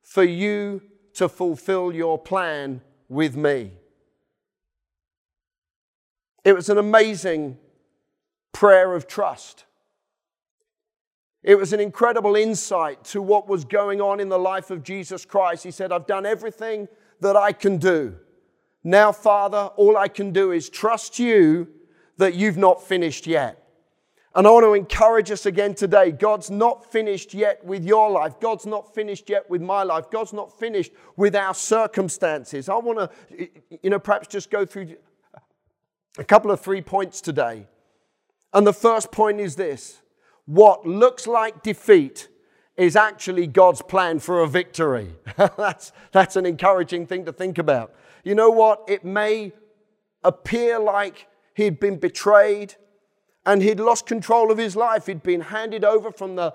for 0.00 0.24
you 0.24 0.80
to 1.12 1.28
fulfill 1.28 1.92
your 1.92 2.18
plan 2.18 2.80
with 3.10 3.36
me. 3.36 3.72
It 6.42 6.54
was 6.54 6.70
an 6.70 6.78
amazing 6.78 7.58
prayer 8.52 8.94
of 8.94 9.06
trust. 9.06 9.66
It 11.42 11.56
was 11.56 11.74
an 11.74 11.80
incredible 11.80 12.34
insight 12.34 13.04
to 13.04 13.20
what 13.20 13.46
was 13.46 13.66
going 13.66 14.00
on 14.00 14.20
in 14.20 14.30
the 14.30 14.38
life 14.38 14.70
of 14.70 14.82
Jesus 14.82 15.26
Christ. 15.26 15.64
He 15.64 15.70
said, 15.70 15.92
I've 15.92 16.06
done 16.06 16.24
everything 16.24 16.88
that 17.20 17.36
I 17.36 17.52
can 17.52 17.76
do. 17.76 18.16
Now, 18.84 19.12
Father, 19.12 19.70
all 19.76 19.96
I 19.96 20.08
can 20.08 20.32
do 20.32 20.52
is 20.52 20.68
trust 20.68 21.18
you 21.18 21.68
that 22.16 22.34
you've 22.34 22.56
not 22.56 22.82
finished 22.82 23.26
yet. 23.26 23.58
And 24.34 24.46
I 24.46 24.50
want 24.50 24.64
to 24.64 24.72
encourage 24.72 25.30
us 25.30 25.44
again 25.44 25.74
today. 25.74 26.10
God's 26.10 26.50
not 26.50 26.90
finished 26.90 27.34
yet 27.34 27.62
with 27.64 27.84
your 27.84 28.10
life. 28.10 28.40
God's 28.40 28.64
not 28.64 28.94
finished 28.94 29.28
yet 29.28 29.48
with 29.50 29.60
my 29.60 29.82
life. 29.82 30.10
God's 30.10 30.32
not 30.32 30.58
finished 30.58 30.92
with 31.16 31.36
our 31.36 31.52
circumstances. 31.52 32.68
I 32.68 32.76
want 32.76 32.98
to, 32.98 33.48
you 33.82 33.90
know, 33.90 33.98
perhaps 33.98 34.28
just 34.28 34.50
go 34.50 34.64
through 34.64 34.96
a 36.18 36.24
couple 36.24 36.50
of 36.50 36.60
three 36.60 36.80
points 36.80 37.20
today. 37.20 37.66
And 38.54 38.66
the 38.66 38.72
first 38.72 39.12
point 39.12 39.38
is 39.38 39.56
this 39.56 40.00
what 40.46 40.86
looks 40.86 41.26
like 41.26 41.62
defeat 41.62 42.28
is 42.82 42.96
actually 42.96 43.46
God's 43.46 43.80
plan 43.80 44.18
for 44.18 44.40
a 44.40 44.46
victory. 44.48 45.14
that's, 45.36 45.92
that's 46.10 46.36
an 46.36 46.46
encouraging 46.46 47.06
thing 47.06 47.24
to 47.24 47.32
think 47.32 47.58
about. 47.58 47.94
You 48.24 48.34
know 48.34 48.50
what? 48.50 48.84
It 48.88 49.04
may 49.04 49.52
appear 50.24 50.78
like 50.78 51.28
he'd 51.54 51.78
been 51.80 51.98
betrayed 51.98 52.74
and 53.44 53.60
he'd 53.60 53.80
lost 53.80 54.06
control 54.06 54.52
of 54.52 54.58
his 54.58 54.76
life. 54.76 55.06
He'd 55.06 55.22
been 55.22 55.40
handed 55.40 55.84
over 55.84 56.12
from 56.12 56.36
the, 56.36 56.54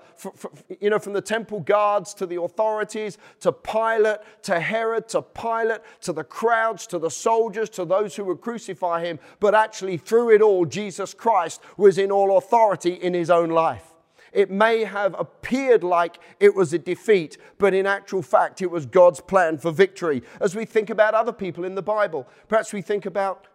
you 0.80 0.88
know, 0.88 0.98
from 0.98 1.12
the 1.12 1.20
temple 1.20 1.60
guards 1.60 2.14
to 2.14 2.26
the 2.26 2.40
authorities, 2.40 3.18
to 3.40 3.52
Pilate, 3.52 4.18
to 4.42 4.58
Herod, 4.58 5.08
to 5.08 5.20
Pilate, 5.20 5.80
to 6.02 6.14
the 6.14 6.24
crowds, 6.24 6.86
to 6.88 6.98
the 6.98 7.10
soldiers, 7.10 7.68
to 7.70 7.84
those 7.84 8.16
who 8.16 8.24
would 8.24 8.40
crucify 8.40 9.04
him. 9.04 9.18
But 9.38 9.54
actually, 9.54 9.98
through 9.98 10.30
it 10.34 10.40
all, 10.40 10.64
Jesus 10.64 11.12
Christ 11.12 11.60
was 11.76 11.98
in 11.98 12.10
all 12.10 12.38
authority 12.38 12.94
in 12.94 13.12
his 13.12 13.28
own 13.28 13.50
life. 13.50 13.84
It 14.32 14.50
may 14.50 14.84
have 14.84 15.14
appeared 15.18 15.82
like 15.82 16.18
it 16.40 16.54
was 16.54 16.72
a 16.72 16.78
defeat, 16.78 17.38
but 17.58 17.74
in 17.74 17.86
actual 17.86 18.22
fact, 18.22 18.62
it 18.62 18.70
was 18.70 18.86
God's 18.86 19.20
plan 19.20 19.58
for 19.58 19.70
victory. 19.70 20.22
As 20.40 20.54
we 20.54 20.64
think 20.64 20.90
about 20.90 21.14
other 21.14 21.32
people 21.32 21.64
in 21.64 21.74
the 21.74 21.82
Bible, 21.82 22.26
perhaps 22.48 22.72
we 22.72 22.82
think 22.82 23.06
about 23.06 23.46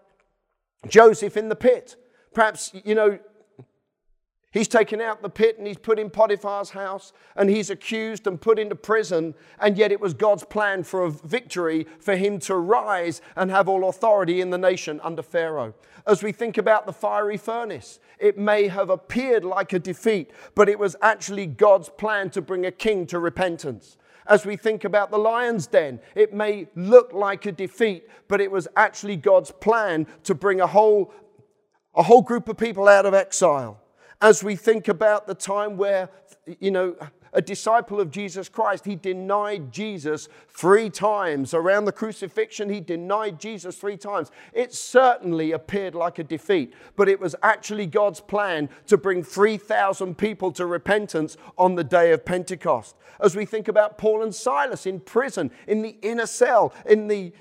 Joseph 0.87 1.37
in 1.37 1.49
the 1.49 1.55
pit. 1.55 1.95
Perhaps, 2.33 2.71
you 2.83 2.95
know, 2.95 3.19
He's 4.53 4.67
taken 4.67 5.01
out 5.01 5.23
the 5.23 5.31
pit 5.31 5.57
and 5.57 5.65
he's 5.65 5.79
put 5.79 5.97
in 5.97 6.11
Potiphar's 6.11 6.69
house 6.69 7.11
and 7.35 7.49
he's 7.49 7.71
accused 7.71 8.27
and 8.27 8.39
put 8.39 8.59
into 8.59 8.75
prison. 8.75 9.33
And 9.59 9.79
yet 9.79 9.91
it 9.91 9.99
was 9.99 10.13
God's 10.13 10.43
plan 10.43 10.83
for 10.83 11.03
a 11.03 11.09
victory 11.09 11.87
for 11.99 12.15
him 12.15 12.37
to 12.41 12.55
rise 12.55 13.19
and 13.35 13.49
have 13.49 13.67
all 13.67 13.89
authority 13.89 14.41
in 14.41 14.51
the 14.51 14.59
nation 14.59 15.01
under 15.03 15.23
Pharaoh. 15.23 15.73
As 16.05 16.21
we 16.21 16.31
think 16.31 16.59
about 16.59 16.85
the 16.85 16.93
fiery 16.93 17.35
furnace, 17.35 17.99
it 18.19 18.37
may 18.37 18.67
have 18.67 18.91
appeared 18.91 19.43
like 19.43 19.73
a 19.73 19.79
defeat, 19.79 20.29
but 20.53 20.69
it 20.69 20.77
was 20.77 20.95
actually 21.01 21.47
God's 21.47 21.89
plan 21.89 22.29
to 22.29 22.41
bring 22.41 22.63
a 22.63 22.71
king 22.71 23.07
to 23.07 23.17
repentance. 23.17 23.97
As 24.27 24.45
we 24.45 24.55
think 24.55 24.83
about 24.83 25.09
the 25.09 25.17
lion's 25.17 25.65
den, 25.65 25.99
it 26.13 26.31
may 26.31 26.67
look 26.75 27.11
like 27.11 27.47
a 27.47 27.51
defeat, 27.51 28.07
but 28.27 28.39
it 28.39 28.51
was 28.51 28.67
actually 28.75 29.17
God's 29.17 29.49
plan 29.49 30.05
to 30.25 30.35
bring 30.35 30.61
a 30.61 30.67
whole, 30.67 31.11
a 31.95 32.03
whole 32.03 32.21
group 32.21 32.47
of 32.47 32.55
people 32.55 32.87
out 32.87 33.07
of 33.07 33.15
exile 33.15 33.79
as 34.23 34.41
we 34.41 34.55
think 34.55 34.87
about 34.87 35.27
the 35.27 35.35
time 35.35 35.75
where, 35.75 36.09
you 36.59 36.71
know, 36.71 36.95
a 37.33 37.41
disciple 37.41 37.99
of 37.99 38.09
Jesus 38.09 38.47
Christ, 38.47 38.85
he 38.85 38.95
denied 38.95 39.71
Jesus 39.71 40.29
three 40.47 40.89
times. 40.89 41.53
Around 41.53 41.85
the 41.85 41.91
crucifixion, 41.91 42.69
he 42.69 42.79
denied 42.79 43.37
Jesus 43.37 43.75
three 43.75 43.97
times. 43.97 44.31
It 44.53 44.73
certainly 44.73 45.51
appeared 45.51 45.93
like 45.93 46.19
a 46.19 46.23
defeat, 46.23 46.73
but 46.95 47.09
it 47.09 47.19
was 47.19 47.35
actually 47.43 47.85
God's 47.85 48.21
plan 48.21 48.69
to 48.87 48.97
bring 48.97 49.23
3,000 49.23 50.17
people 50.17 50.53
to 50.53 50.65
repentance 50.65 51.35
on 51.57 51.75
the 51.75 51.83
day 51.83 52.13
of 52.13 52.23
Pentecost. 52.23 52.95
As 53.19 53.35
we 53.35 53.45
think 53.45 53.67
about 53.67 53.97
Paul 53.97 54.23
and 54.23 54.33
Silas 54.33 54.85
in 54.85 55.01
prison, 55.01 55.51
in 55.67 55.81
the 55.81 55.97
inner 56.01 56.27
cell, 56.27 56.73
in 56.85 57.09
the 57.09 57.33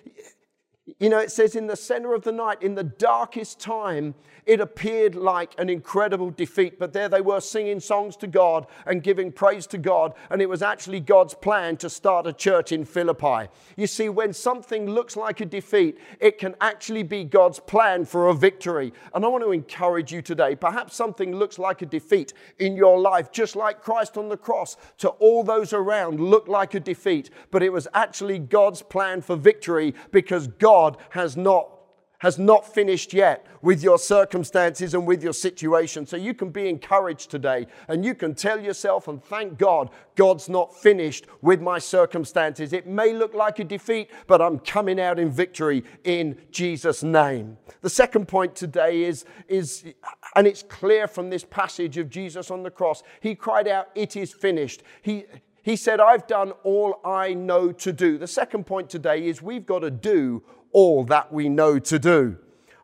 you 0.99 1.09
know, 1.09 1.19
it 1.19 1.31
says 1.31 1.55
in 1.55 1.69
the 1.69 1.77
center 1.77 2.13
of 2.13 2.23
the 2.23 2.33
night, 2.33 2.61
in 2.61 2.75
the 2.75 2.83
darkest 2.83 3.61
time, 3.61 4.15
it 4.47 4.59
appeared 4.59 5.15
like 5.15 5.55
an 5.59 5.71
incredible 5.71 6.31
defeat, 6.31 6.81
but 6.81 6.93
there 6.93 7.09
they 7.09 7.21
were 7.21 7.41
singing 7.41 7.79
songs 7.79 8.17
to 8.17 8.27
God 8.27 8.67
and 8.87 9.01
giving 9.01 9.31
praise 9.31 9.69
to 9.69 9.79
God, 9.79 10.15
and 10.31 10.43
it 10.43 10.49
was 10.49 10.61
actually 10.61 10.99
God's 10.99 11.35
plan 11.35 11.77
to 11.77 11.89
start 11.89 12.27
a 12.27 12.33
church 12.33 12.73
in 12.73 12.85
Philippi. 12.85 13.49
You 13.77 13.87
see, 13.87 14.09
when 14.09 14.33
something 14.33 14.91
looks 14.91 15.17
like 15.17 15.41
a 15.41 15.47
defeat, 15.47 15.99
it 16.19 16.39
can 16.39 16.57
actually 16.61 17.05
be 17.05 17.23
God's 17.23 17.61
plan 17.61 18.05
for 18.05 18.29
a 18.29 18.35
victory. 18.35 18.93
And 19.15 19.25
I 19.25 19.29
want 19.29 19.45
to 19.45 19.53
encourage 19.53 20.13
you 20.13 20.21
today. 20.21 20.57
Perhaps 20.57 20.97
something 20.97 21.37
looks 21.37 21.61
like 21.61 21.83
a 21.83 21.87
defeat 21.87 22.33
in 22.59 22.77
your 22.77 22.99
life, 22.99 23.31
just 23.31 23.55
like 23.55 23.83
Christ 23.83 24.17
on 24.17 24.29
the 24.29 24.37
cross 24.37 24.77
to 24.99 25.11
all 25.11 25.45
those 25.45 25.73
around 25.73 26.19
looked 26.19 26.49
like 26.49 26.75
a 26.75 26.81
defeat, 26.81 27.31
but 27.53 27.63
it 27.63 27.73
was 27.73 27.87
actually 27.95 28.41
God's 28.41 28.83
plan 28.83 29.21
for 29.21 29.37
victory 29.37 29.95
because 30.11 30.49
God 30.49 30.72
has 31.11 31.37
not 31.37 31.69
has 32.23 32.39
not 32.39 32.73
finished 32.73 33.13
yet 33.13 33.45
with 33.63 33.83
your 33.83 33.99
circumstances 33.99 34.95
and 34.95 35.05
with 35.05 35.25
your 35.25 35.33
situation. 35.33 36.07
So 36.07 36.17
you 36.17 36.35
can 36.35 36.51
be 36.51 36.69
encouraged 36.69 37.33
today 37.33 37.67
and 37.89 38.05
you 38.05 38.15
can 38.15 38.33
tell 38.37 38.61
yourself 38.61 39.09
and 39.09 39.21
thank 39.21 39.59
God, 39.59 39.91
God's 40.15 40.49
not 40.49 40.73
finished 40.73 41.27
with 41.41 41.61
my 41.61 41.81
circumstances. 41.81 42.73
It 42.73 42.87
may 42.87 43.13
look 43.13 43.35
like 43.35 43.59
a 43.59 43.65
defeat, 43.65 44.09
but 44.29 44.41
I'm 44.41 44.61
coming 44.61 45.01
out 45.01 45.19
in 45.19 45.33
victory 45.33 45.83
in 46.05 46.39
Jesus' 46.53 47.03
name. 47.03 47.57
The 47.81 47.91
second 47.91 48.29
point 48.29 48.55
today 48.55 49.03
is, 49.03 49.25
is 49.49 49.85
and 50.37 50.47
it's 50.47 50.63
clear 50.63 51.09
from 51.09 51.29
this 51.29 51.43
passage 51.43 51.99
of 51.99 52.09
Jesus 52.09 52.53
on 52.53 52.63
the 52.63 52.71
cross, 52.71 53.03
he 53.21 53.35
cried 53.35 53.67
out, 53.67 53.89
It 53.97 54.15
is 54.15 54.33
finished. 54.33 54.85
He, 55.03 55.25
he 55.65 55.75
said, 55.75 55.99
I've 55.99 56.29
done 56.29 56.53
all 56.63 57.01
I 57.05 57.35
know 57.35 57.73
to 57.73 57.93
do. 57.93 58.17
The 58.17 58.29
second 58.29 58.65
point 58.65 58.89
today 58.89 59.27
is 59.27 59.43
we've 59.43 59.67
got 59.67 59.81
to 59.81 59.91
do 59.91 60.45
all 60.73 61.05
that 61.05 61.33
we 61.33 61.49
know 61.49 61.79
to 61.79 61.99
do. 61.99 62.37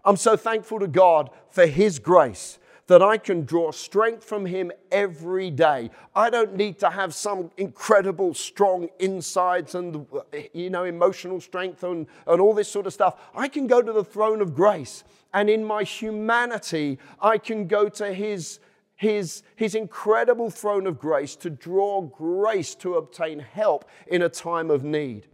I'm 0.05 0.17
so 0.17 0.37
thankful 0.37 0.81
to 0.81 0.89
God 0.89 1.31
for 1.51 1.67
His 1.67 1.99
grace 1.99 2.59
that 2.87 3.03
I 3.03 3.19
can 3.19 3.45
draw 3.45 3.71
strength 3.71 4.25
from 4.25 4.47
Him 4.47 4.73
every 4.91 5.51
day. 5.51 5.91
I 6.15 6.31
don't 6.31 6.57
need 6.57 6.79
to 6.79 6.89
have 6.89 7.15
some 7.15 7.51
incredible 7.59 8.33
strong 8.33 8.89
insides 8.99 9.75
and, 9.75 10.07
you 10.55 10.71
know, 10.71 10.85
emotional 10.85 11.41
strength 11.41 11.83
and, 11.83 12.07
and 12.27 12.41
all 12.41 12.55
this 12.55 12.71
sort 12.71 12.87
of 12.87 12.95
stuff. 12.95 13.21
I 13.35 13.49
can 13.49 13.67
go 13.67 13.83
to 13.83 13.93
the 13.93 14.05
throne 14.05 14.41
of 14.41 14.55
grace, 14.55 15.05
and 15.35 15.51
in 15.51 15.65
my 15.65 15.83
humanity, 15.83 16.99
I 17.21 17.39
can 17.39 17.67
go 17.67 17.89
to 17.91 18.13
His. 18.13 18.61
His, 19.01 19.45
his 19.55 19.77
incredible 19.77 20.51
throne 20.51 20.85
of 20.89 20.99
grace 20.99 21.37
to 21.37 21.51
draw 21.51 22.01
grace 22.01 22.75
to 22.77 22.95
obtain 22.95 23.39
help 23.39 23.89
in 24.09 24.23
a 24.23 24.29
time 24.29 24.73
of 24.73 24.83
need. 24.83 25.29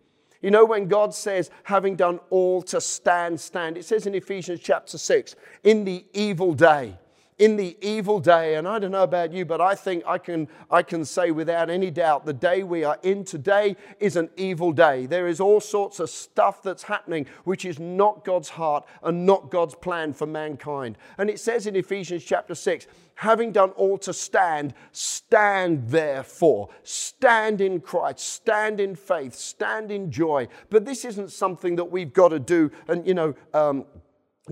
You 0.44 0.50
know, 0.50 0.66
when 0.66 0.88
God 0.88 1.14
says, 1.14 1.48
having 1.62 1.96
done 1.96 2.20
all 2.28 2.60
to 2.64 2.78
stand, 2.78 3.40
stand, 3.40 3.78
it 3.78 3.86
says 3.86 4.06
in 4.06 4.14
Ephesians 4.14 4.60
chapter 4.62 4.98
6, 4.98 5.36
in 5.62 5.86
the 5.86 6.04
evil 6.12 6.52
day 6.52 6.98
in 7.38 7.56
the 7.56 7.76
evil 7.80 8.20
day. 8.20 8.54
And 8.54 8.66
I 8.66 8.78
don't 8.78 8.92
know 8.92 9.02
about 9.02 9.32
you, 9.32 9.44
but 9.44 9.60
I 9.60 9.74
think 9.74 10.04
I 10.06 10.18
can, 10.18 10.48
I 10.70 10.82
can 10.82 11.04
say 11.04 11.30
without 11.30 11.70
any 11.70 11.90
doubt 11.90 12.26
the 12.26 12.32
day 12.32 12.62
we 12.62 12.84
are 12.84 12.98
in 13.02 13.24
today 13.24 13.76
is 13.98 14.16
an 14.16 14.30
evil 14.36 14.72
day. 14.72 15.06
There 15.06 15.26
is 15.26 15.40
all 15.40 15.60
sorts 15.60 16.00
of 16.00 16.10
stuff 16.10 16.62
that's 16.62 16.84
happening 16.84 17.26
which 17.44 17.64
is 17.64 17.78
not 17.78 18.24
God's 18.24 18.50
heart 18.50 18.86
and 19.02 19.26
not 19.26 19.50
God's 19.50 19.74
plan 19.74 20.12
for 20.12 20.26
mankind. 20.26 20.96
And 21.18 21.28
it 21.28 21.40
says 21.40 21.66
in 21.66 21.76
Ephesians 21.76 22.24
chapter 22.24 22.54
6, 22.54 22.86
having 23.16 23.52
done 23.52 23.70
all 23.70 23.98
to 23.98 24.12
stand, 24.12 24.74
stand 24.92 25.88
therefore. 25.88 26.68
Stand 26.82 27.60
in 27.60 27.80
Christ, 27.80 28.20
stand 28.20 28.80
in 28.80 28.94
faith, 28.94 29.34
stand 29.34 29.90
in 29.90 30.10
joy. 30.10 30.48
But 30.70 30.84
this 30.84 31.04
isn't 31.04 31.32
something 31.32 31.76
that 31.76 31.84
we've 31.84 32.12
got 32.12 32.28
to 32.28 32.38
do 32.38 32.70
and, 32.88 33.06
you 33.06 33.14
know, 33.14 33.34
um, 33.52 33.84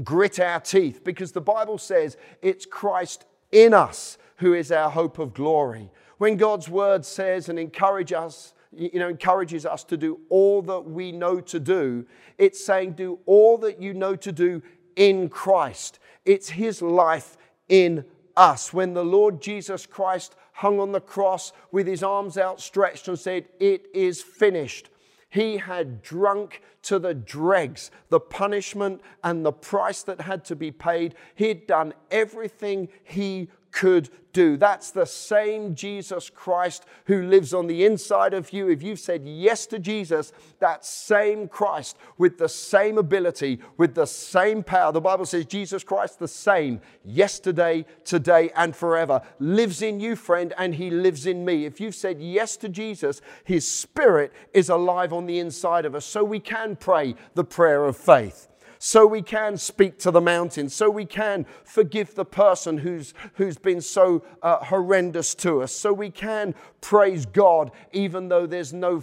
grit 0.02 0.40
our 0.40 0.60
teeth 0.60 1.02
because 1.04 1.32
the 1.32 1.40
Bible 1.40 1.78
says 1.78 2.16
it's 2.40 2.66
Christ 2.66 3.24
in 3.50 3.74
us 3.74 4.18
who 4.36 4.54
is 4.54 4.72
our 4.72 4.90
hope 4.90 5.18
of 5.18 5.34
glory. 5.34 5.90
When 6.18 6.36
God's 6.36 6.68
word 6.68 7.04
says 7.04 7.48
and 7.48 7.58
encourage 7.58 8.12
us, 8.12 8.54
you 8.72 8.98
know, 8.98 9.08
encourages 9.08 9.66
us 9.66 9.84
to 9.84 9.96
do 9.96 10.20
all 10.28 10.62
that 10.62 10.80
we 10.80 11.12
know 11.12 11.40
to 11.40 11.60
do, 11.60 12.06
it's 12.38 12.64
saying 12.64 12.92
do 12.92 13.18
all 13.26 13.58
that 13.58 13.80
you 13.82 13.92
know 13.92 14.16
to 14.16 14.32
do 14.32 14.62
in 14.96 15.28
Christ. 15.28 15.98
It's 16.24 16.50
his 16.50 16.80
life 16.80 17.36
in 17.68 18.04
us. 18.36 18.72
When 18.72 18.94
the 18.94 19.04
Lord 19.04 19.42
Jesus 19.42 19.86
Christ 19.86 20.34
hung 20.52 20.80
on 20.80 20.92
the 20.92 21.00
cross 21.00 21.52
with 21.70 21.86
his 21.86 22.02
arms 22.02 22.38
outstretched 22.38 23.08
and 23.08 23.18
said, 23.18 23.46
It 23.58 23.86
is 23.94 24.22
finished, 24.22 24.90
he 25.32 25.56
had 25.56 26.02
drunk 26.02 26.60
to 26.82 26.98
the 26.98 27.14
dregs 27.14 27.90
the 28.10 28.20
punishment 28.20 29.00
and 29.24 29.46
the 29.46 29.52
price 29.52 30.02
that 30.02 30.20
had 30.20 30.44
to 30.44 30.54
be 30.54 30.70
paid. 30.70 31.14
He'd 31.34 31.66
done 31.66 31.94
everything 32.10 32.90
he 33.02 33.48
could 33.72 34.10
do. 34.32 34.56
That's 34.56 34.90
the 34.90 35.04
same 35.04 35.74
Jesus 35.74 36.30
Christ 36.30 36.84
who 37.06 37.22
lives 37.22 37.52
on 37.52 37.66
the 37.66 37.84
inside 37.84 38.34
of 38.34 38.52
you. 38.52 38.68
If 38.68 38.82
you've 38.82 38.98
said 38.98 39.22
yes 39.26 39.66
to 39.66 39.78
Jesus, 39.78 40.32
that 40.58 40.84
same 40.84 41.48
Christ 41.48 41.96
with 42.18 42.38
the 42.38 42.48
same 42.48 42.98
ability, 42.98 43.60
with 43.76 43.94
the 43.94 44.06
same 44.06 44.62
power. 44.62 44.92
The 44.92 45.00
Bible 45.00 45.26
says 45.26 45.46
Jesus 45.46 45.84
Christ, 45.84 46.18
the 46.18 46.28
same 46.28 46.80
yesterday, 47.04 47.84
today, 48.04 48.50
and 48.56 48.74
forever, 48.74 49.22
lives 49.38 49.82
in 49.82 50.00
you, 50.00 50.16
friend, 50.16 50.54
and 50.56 50.74
he 50.74 50.90
lives 50.90 51.26
in 51.26 51.44
me. 51.44 51.64
If 51.64 51.80
you've 51.80 51.94
said 51.94 52.20
yes 52.20 52.56
to 52.58 52.68
Jesus, 52.68 53.20
his 53.44 53.68
spirit 53.68 54.32
is 54.54 54.68
alive 54.68 55.12
on 55.12 55.26
the 55.26 55.38
inside 55.38 55.84
of 55.84 55.94
us. 55.94 56.04
So 56.04 56.24
we 56.24 56.40
can 56.40 56.76
pray 56.76 57.14
the 57.34 57.44
prayer 57.44 57.84
of 57.84 57.96
faith 57.96 58.48
so 58.84 59.06
we 59.06 59.22
can 59.22 59.56
speak 59.56 59.96
to 59.96 60.10
the 60.10 60.20
mountain, 60.20 60.68
so 60.68 60.90
we 60.90 61.04
can 61.04 61.46
forgive 61.62 62.16
the 62.16 62.24
person 62.24 62.78
who's, 62.78 63.14
who's 63.34 63.56
been 63.56 63.80
so 63.80 64.24
uh, 64.42 64.56
horrendous 64.56 65.36
to 65.36 65.62
us, 65.62 65.70
so 65.70 65.92
we 65.92 66.10
can 66.10 66.52
praise 66.80 67.24
God 67.24 67.70
even 67.92 68.26
though 68.28 68.44
there's 68.44 68.72
no, 68.72 69.00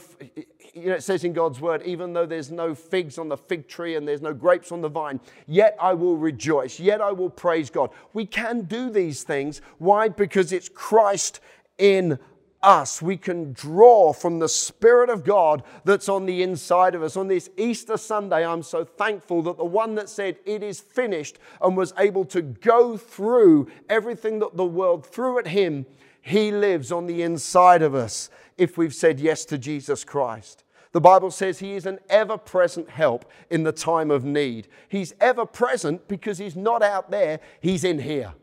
you 0.74 0.90
know, 0.90 0.96
it 0.96 1.04
says 1.04 1.24
in 1.24 1.32
God's 1.32 1.62
word, 1.62 1.82
even 1.84 2.12
though 2.12 2.26
there's 2.26 2.52
no 2.52 2.76
figs 2.76 3.18
on 3.18 3.30
the 3.30 3.38
fig 3.38 3.70
tree 3.70 3.96
and 3.96 4.06
there's 4.06 4.22
no 4.22 4.34
grapes 4.34 4.74
on 4.74 4.82
the 4.82 4.90
vine, 4.90 5.22
yet 5.48 5.78
I 5.80 5.94
will 5.94 6.18
rejoice, 6.18 6.78
yet 6.78 7.00
I 7.00 7.14
will 7.14 7.30
praise 7.30 7.70
God. 7.70 7.90
We 8.12 8.26
can 8.26 8.64
do 8.64 8.90
these 8.90 9.24
things. 9.24 9.62
Why? 9.78 10.10
Because 10.10 10.52
it's 10.52 10.68
Christ 10.68 11.40
in 11.78 12.20
us. 12.62 13.02
We 13.02 13.18
can 13.18 13.54
draw 13.54 14.14
from 14.14 14.40
the 14.40 14.50
Spirit 14.50 15.10
of 15.10 15.24
God 15.24 15.64
that's 15.86 16.10
on 16.10 16.26
the 16.26 16.44
inside 16.44 16.96
of 16.96 17.04
us. 17.04 17.16
On 17.16 17.28
this 17.28 17.50
Easter 17.58 17.98
Sunday, 17.98 18.46
I'm 18.46 18.64
so 18.64 18.84
thankful 18.84 19.42
that 19.44 19.58
the 19.58 19.66
one 19.66 19.96
that 19.96 20.10
said, 20.10 20.38
It 20.46 20.64
is 20.64 20.80
finished, 20.80 21.40
and 21.62 21.78
was 21.78 21.94
able 21.98 22.26
to 22.26 22.42
go 22.42 22.98
through 22.98 23.70
everything 23.90 24.40
that 24.40 24.58
the 24.58 24.66
world 24.66 25.06
threw 25.06 25.40
at 25.40 25.48
him, 25.48 25.86
he 26.22 26.52
lives 26.52 26.92
on 26.92 27.08
the 27.08 27.22
inside 27.22 27.82
of 27.82 27.96
us 27.96 28.30
if 28.58 28.78
we've 28.78 28.94
said 28.94 29.20
yes 29.20 29.46
to 29.46 29.58
Jesus 29.58 30.04
Christ. 30.04 30.64
The 30.92 31.02
Bible 31.02 31.32
says 31.32 31.60
he 31.60 31.74
is 31.74 31.86
an 31.86 32.00
ever 32.10 32.38
present 32.38 32.90
help 32.90 33.26
in 33.50 33.64
the 33.64 33.72
time 33.72 34.10
of 34.10 34.26
need. 34.26 34.68
He's 34.88 35.14
ever 35.22 35.46
present 35.46 36.08
because 36.08 36.40
he's 36.40 36.56
not 36.56 36.82
out 36.82 37.12
there, 37.12 37.40
he's 37.62 37.84
in 37.84 38.00
here. 38.00 38.34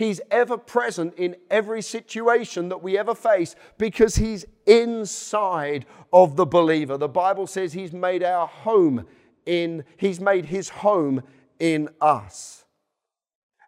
He's 0.00 0.22
ever 0.30 0.56
present 0.56 1.12
in 1.18 1.36
every 1.50 1.82
situation 1.82 2.70
that 2.70 2.82
we 2.82 2.96
ever 2.96 3.14
face 3.14 3.54
because 3.76 4.16
He's 4.16 4.46
inside 4.64 5.84
of 6.10 6.36
the 6.36 6.46
believer. 6.46 6.96
The 6.96 7.06
Bible 7.06 7.46
says 7.46 7.74
He's 7.74 7.92
made 7.92 8.22
our 8.22 8.46
home 8.46 9.04
in, 9.44 9.84
He's 9.98 10.18
made 10.18 10.46
His 10.46 10.70
home 10.70 11.22
in 11.58 11.90
us. 12.00 12.64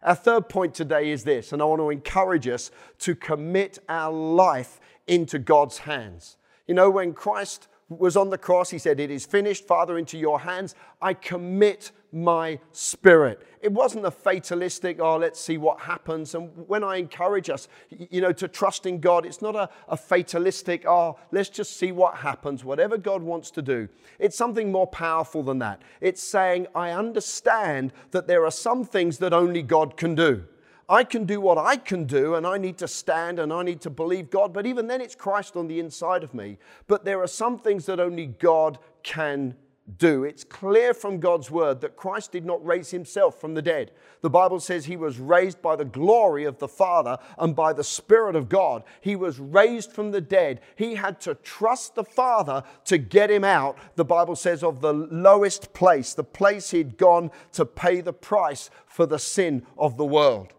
Our 0.01 0.15
third 0.15 0.49
point 0.49 0.73
today 0.73 1.11
is 1.11 1.23
this, 1.23 1.53
and 1.53 1.61
I 1.61 1.65
want 1.65 1.81
to 1.81 1.91
encourage 1.91 2.47
us 2.47 2.71
to 3.01 3.13
commit 3.13 3.77
our 3.87 4.11
life 4.11 4.79
into 5.05 5.37
God's 5.37 5.77
hands. 5.77 6.37
You 6.65 6.73
know, 6.73 6.89
when 6.89 7.13
Christ 7.13 7.67
was 7.89 8.17
on 8.17 8.31
the 8.31 8.39
cross, 8.39 8.71
he 8.71 8.79
said, 8.79 8.99
It 8.99 9.11
is 9.11 9.27
finished, 9.27 9.67
Father, 9.67 9.99
into 9.99 10.17
your 10.17 10.39
hands. 10.39 10.73
I 10.99 11.13
commit 11.13 11.91
my 12.13 12.59
spirit. 12.71 13.41
It 13.61 13.71
wasn't 13.71 14.05
a 14.05 14.11
fatalistic, 14.11 14.99
oh, 14.99 15.17
let's 15.17 15.39
see 15.39 15.57
what 15.57 15.79
happens. 15.79 16.35
And 16.35 16.51
when 16.67 16.83
I 16.83 16.97
encourage 16.97 17.49
us, 17.49 17.67
you 17.89 18.21
know, 18.21 18.31
to 18.33 18.47
trust 18.47 18.85
in 18.85 18.99
God, 18.99 19.25
it's 19.25 19.41
not 19.41 19.55
a, 19.55 19.69
a 19.87 19.97
fatalistic, 19.97 20.85
oh, 20.85 21.17
let's 21.31 21.49
just 21.49 21.77
see 21.77 21.91
what 21.91 22.17
happens, 22.17 22.63
whatever 22.63 22.97
God 22.97 23.23
wants 23.23 23.49
to 23.51 23.61
do. 23.61 23.89
It's 24.19 24.37
something 24.37 24.71
more 24.71 24.87
powerful 24.87 25.43
than 25.43 25.59
that. 25.59 25.81
It's 26.01 26.21
saying, 26.21 26.67
I 26.75 26.91
understand 26.91 27.93
that 28.11 28.27
there 28.27 28.45
are 28.45 28.51
some 28.51 28.83
things 28.83 29.17
that 29.17 29.33
only 29.33 29.63
God 29.63 29.97
can 29.97 30.13
do. 30.13 30.43
I 30.89 31.05
can 31.05 31.25
do 31.25 31.39
what 31.39 31.57
I 31.57 31.77
can 31.77 32.03
do, 32.03 32.35
and 32.35 32.45
I 32.45 32.57
need 32.57 32.77
to 32.79 32.87
stand 32.87 33.39
and 33.39 33.53
I 33.53 33.63
need 33.63 33.79
to 33.81 33.89
believe 33.89 34.29
God. 34.29 34.53
But 34.53 34.65
even 34.65 34.87
then, 34.87 34.99
it's 34.99 35.15
Christ 35.15 35.55
on 35.55 35.67
the 35.67 35.79
inside 35.79 36.23
of 36.23 36.33
me. 36.33 36.57
But 36.87 37.05
there 37.05 37.21
are 37.21 37.27
some 37.27 37.57
things 37.57 37.85
that 37.85 38.01
only 38.01 38.27
God 38.27 38.77
can 39.01 39.55
do. 39.97 40.23
It's 40.23 40.43
clear 40.43 40.93
from 40.93 41.19
God's 41.19 41.51
word 41.51 41.81
that 41.81 41.95
Christ 41.95 42.31
did 42.31 42.45
not 42.45 42.65
raise 42.65 42.91
himself 42.91 43.39
from 43.39 43.53
the 43.53 43.61
dead. 43.61 43.91
The 44.21 44.29
Bible 44.29 44.59
says 44.59 44.85
he 44.85 44.95
was 44.95 45.19
raised 45.19 45.61
by 45.61 45.75
the 45.75 45.85
glory 45.85 46.45
of 46.45 46.57
the 46.59 46.67
Father 46.67 47.17
and 47.37 47.55
by 47.55 47.73
the 47.73 47.83
Spirit 47.83 48.35
of 48.35 48.47
God. 48.47 48.83
He 49.01 49.15
was 49.15 49.39
raised 49.39 49.91
from 49.91 50.11
the 50.11 50.21
dead. 50.21 50.61
He 50.75 50.95
had 50.95 51.19
to 51.21 51.35
trust 51.35 51.95
the 51.95 52.05
Father 52.05 52.63
to 52.85 52.97
get 52.97 53.29
him 53.29 53.43
out, 53.43 53.77
the 53.95 54.05
Bible 54.05 54.35
says, 54.35 54.63
of 54.63 54.79
the 54.79 54.93
lowest 54.93 55.73
place, 55.73 56.13
the 56.13 56.23
place 56.23 56.71
he'd 56.71 56.97
gone 56.97 57.29
to 57.51 57.65
pay 57.65 57.99
the 57.99 58.13
price 58.13 58.69
for 58.85 59.05
the 59.05 59.19
sin 59.19 59.65
of 59.77 59.97
the 59.97 60.05
world. 60.05 60.53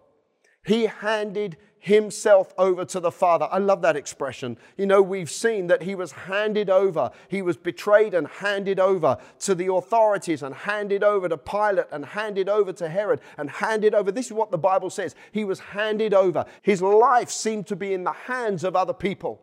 He 0.67 0.87
handed 0.87 1.57
himself 1.85 2.55
over 2.57 2.83
to 2.83 2.99
the 2.99 3.11
Father. 3.11 3.47
I 3.51 3.59
love 3.59 3.83
that 3.83 3.95
expression. 3.95 4.57
You 4.79 4.87
know, 4.87 5.03
we've 5.03 5.31
seen 5.31 5.67
that 5.67 5.83
he 5.83 5.95
was 5.95 6.13
handed 6.13 6.71
over. 6.71 7.11
He 7.29 7.43
was 7.43 7.59
betrayed 7.59 8.15
and 8.15 8.27
handed 8.27 8.81
over 8.81 9.19
to 9.41 9.55
the 9.55 9.71
authorities 9.71 10.43
and 10.43 10.55
handed 10.55 11.05
over 11.05 11.29
to 11.29 11.37
Pilate 11.37 11.85
and 11.93 12.07
handed 12.07 12.49
over 12.49 12.73
to 12.73 12.89
Herod 12.89 13.21
and 13.37 13.51
handed 13.51 13.95
over. 13.95 14.11
This 14.11 14.27
is 14.27 14.33
what 14.33 14.51
the 14.51 14.57
Bible 14.57 14.89
says. 14.89 15.15
He 15.31 15.45
was 15.45 15.61
handed 15.61 16.15
over. 16.15 16.47
His 16.63 16.81
life 16.81 17.29
seemed 17.29 17.67
to 17.67 17.77
be 17.77 17.93
in 17.93 18.05
the 18.05 18.13
hands 18.13 18.65
of 18.65 18.75
other 18.75 18.95
people. 18.95 19.43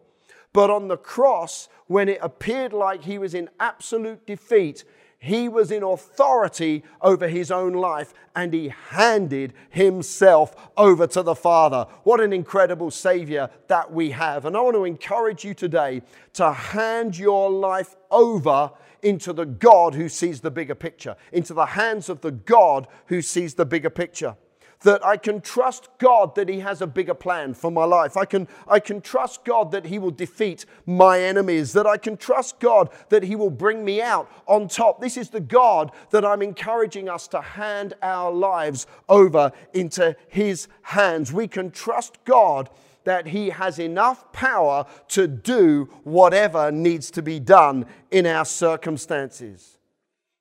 But 0.52 0.72
on 0.72 0.88
the 0.88 0.98
cross, 0.98 1.70
when 1.86 2.10
it 2.10 2.18
appeared 2.24 2.74
like 2.74 3.04
he 3.04 3.20
was 3.20 3.36
in 3.36 3.52
absolute 3.60 4.26
defeat, 4.26 4.84
he 5.24 5.48
was 5.48 5.70
in 5.70 5.84
authority 5.84 6.84
over 7.00 7.28
his 7.28 7.52
own 7.52 7.74
life 7.74 8.12
and 8.36 8.52
he 8.52 8.74
handed 8.90 9.54
himself 9.70 10.56
over 10.76 11.06
to 11.06 11.22
the 11.22 11.36
Father. 11.36 11.86
What 12.04 12.20
an 12.20 12.34
incredible 12.34 12.90
Savior 12.90 13.52
that 13.68 13.94
we 13.94 14.10
have. 14.12 14.46
And 14.46 14.58
I 14.58 14.62
want 14.62 14.76
to 14.76 14.84
encourage 14.84 15.46
you 15.46 15.54
today 15.54 16.02
to 16.34 16.52
hand 16.52 17.20
your 17.20 17.52
life 17.52 17.96
over 18.10 18.72
into 19.04 19.32
the 19.32 19.46
God 19.46 19.94
who 19.94 20.10
sees 20.10 20.42
the 20.42 20.50
bigger 20.50 20.76
picture, 20.76 21.16
into 21.32 21.54
the 21.54 21.68
hands 21.68 22.10
of 22.10 22.22
the 22.22 22.32
God 22.32 22.88
who 23.06 23.22
sees 23.22 23.54
the 23.54 23.66
bigger 23.66 23.92
picture 23.92 24.36
that 24.84 25.06
I 25.06 25.18
can 25.18 25.42
trust 25.42 25.90
God 25.98 26.36
that 26.36 26.50
He 26.50 26.60
has 26.60 26.82
a 26.82 26.88
bigger 26.88 27.14
plan 27.14 27.54
for 27.54 27.72
my 27.72 27.84
life. 27.84 28.18
I 28.18 28.26
can, 28.26 28.48
I 28.68 28.80
can 28.80 29.02
trust 29.02 29.44
God 29.44 29.72
that 29.72 29.86
He 29.86 30.00
will 30.00 30.12
defeat 30.12 30.66
my 30.86 31.20
enemies, 31.20 31.74
that 31.74 31.88
I 31.88 31.98
can 31.98 32.18
trust 32.18 32.60
God 32.60 32.90
that 33.10 33.24
He 33.24 33.36
will 33.36 33.50
bring 33.50 33.86
me 33.86 34.02
out 34.02 34.30
on 34.48 34.68
top. 34.68 35.02
This 35.02 35.18
is 35.18 35.30
the 35.30 35.40
God 35.40 35.92
that 36.12 36.26
I'm 36.26 36.42
encouraging 36.42 37.10
us 37.10 37.28
to 37.30 37.42
hand 37.42 37.94
our 38.02 38.32
lives 38.32 38.88
over 39.10 39.52
into 39.74 40.16
His 40.28 40.68
hands. 40.84 41.32
We 41.32 41.48
can 41.48 41.72
trust 41.72 42.24
God 42.26 42.70
that 43.04 43.28
He 43.28 43.50
has 43.50 43.80
enough 43.80 44.32
power 44.32 44.86
to 45.10 45.28
do 45.28 45.90
whatever 46.04 46.72
needs 46.72 47.12
to 47.12 47.22
be 47.22 47.40
done 47.40 47.86
in 48.12 48.26
our 48.26 48.46
circumstances. 48.46 49.78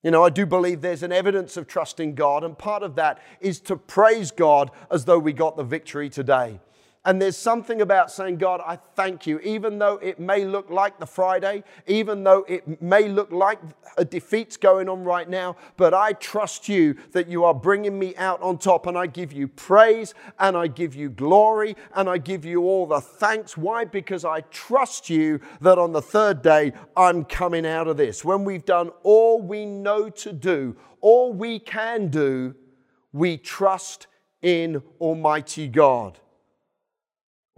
You 0.02 0.11
know, 0.11 0.25
I 0.25 0.30
do 0.30 0.47
believe 0.47 0.80
there's 0.80 1.02
an 1.02 1.12
evidence 1.12 1.57
of 1.57 1.66
trusting 1.66 2.14
God, 2.14 2.42
and 2.42 2.57
part 2.57 2.83
of 2.83 2.95
that 2.97 3.21
is 3.40 3.61
to 3.61 3.76
praise 3.76 4.30
God 4.30 4.71
as 4.90 5.04
though 5.04 5.19
we 5.19 5.33
got 5.33 5.57
the 5.57 5.64
victory 5.64 6.09
today. 6.09 6.59
And 7.07 7.21
there's 7.21 7.37
something 7.37 7.80
about 7.80 8.11
saying, 8.11 8.37
God, 8.37 8.61
I 8.64 8.76
thank 8.95 9.26
you, 9.26 9.38
even 9.40 9.78
though 9.78 9.95
it 10.02 10.21
may 10.21 10.45
look 10.45 10.69
like 10.69 11.00
the 11.00 11.07
Friday, 11.07 11.64
even 11.87 12.25
though 12.25 12.45
it 12.47 12.83
may 12.83 13.09
look 13.09 13.33
like 13.33 13.59
a 13.97 14.04
defeat's 14.04 14.59
going 14.59 14.87
on 14.87 15.02
right 15.02 15.26
now, 15.26 15.57
but 15.78 15.95
I 15.95 16.12
trust 16.12 16.69
you 16.69 16.95
that 17.12 17.26
you 17.26 17.45
are 17.45 17.54
bringing 17.54 17.99
me 17.99 18.14
out 18.16 18.42
on 18.42 18.59
top. 18.59 18.87
And 18.87 18.99
I 18.99 19.07
give 19.07 19.33
you 19.33 19.49
praise 19.49 20.12
and 20.38 20.54
I 20.54 20.66
give 20.66 20.95
you 20.95 21.09
glory 21.09 21.75
and 21.95 22.07
I 22.07 22.18
give 22.18 22.44
you 22.44 22.64
all 22.64 22.87
the 22.87 23.01
thanks. 23.01 23.57
Why? 23.57 23.87
Because 23.87 24.27
I 24.27 24.42
trust 24.42 25.09
you 25.09 25.40
that 25.62 25.79
on 25.79 25.92
the 25.92 26.03
third 26.03 26.42
day 26.42 26.75
I'm 26.98 27.25
coming 27.25 27.64
out 27.64 27.88
of 27.88 27.96
this. 27.96 28.27
When 28.27 28.44
we've 28.44 28.66
done 28.66 28.90
all 29.05 29.40
we 29.40 29.64
know 29.64 30.11
to 30.11 30.33
do, 30.35 30.77
all 31.01 31.33
we 31.33 31.61
can 31.61 32.09
do, 32.09 32.55
we 33.14 33.38
trust 33.38 34.07
in 34.42 34.83
Almighty 35.01 35.66
God. 35.66 36.18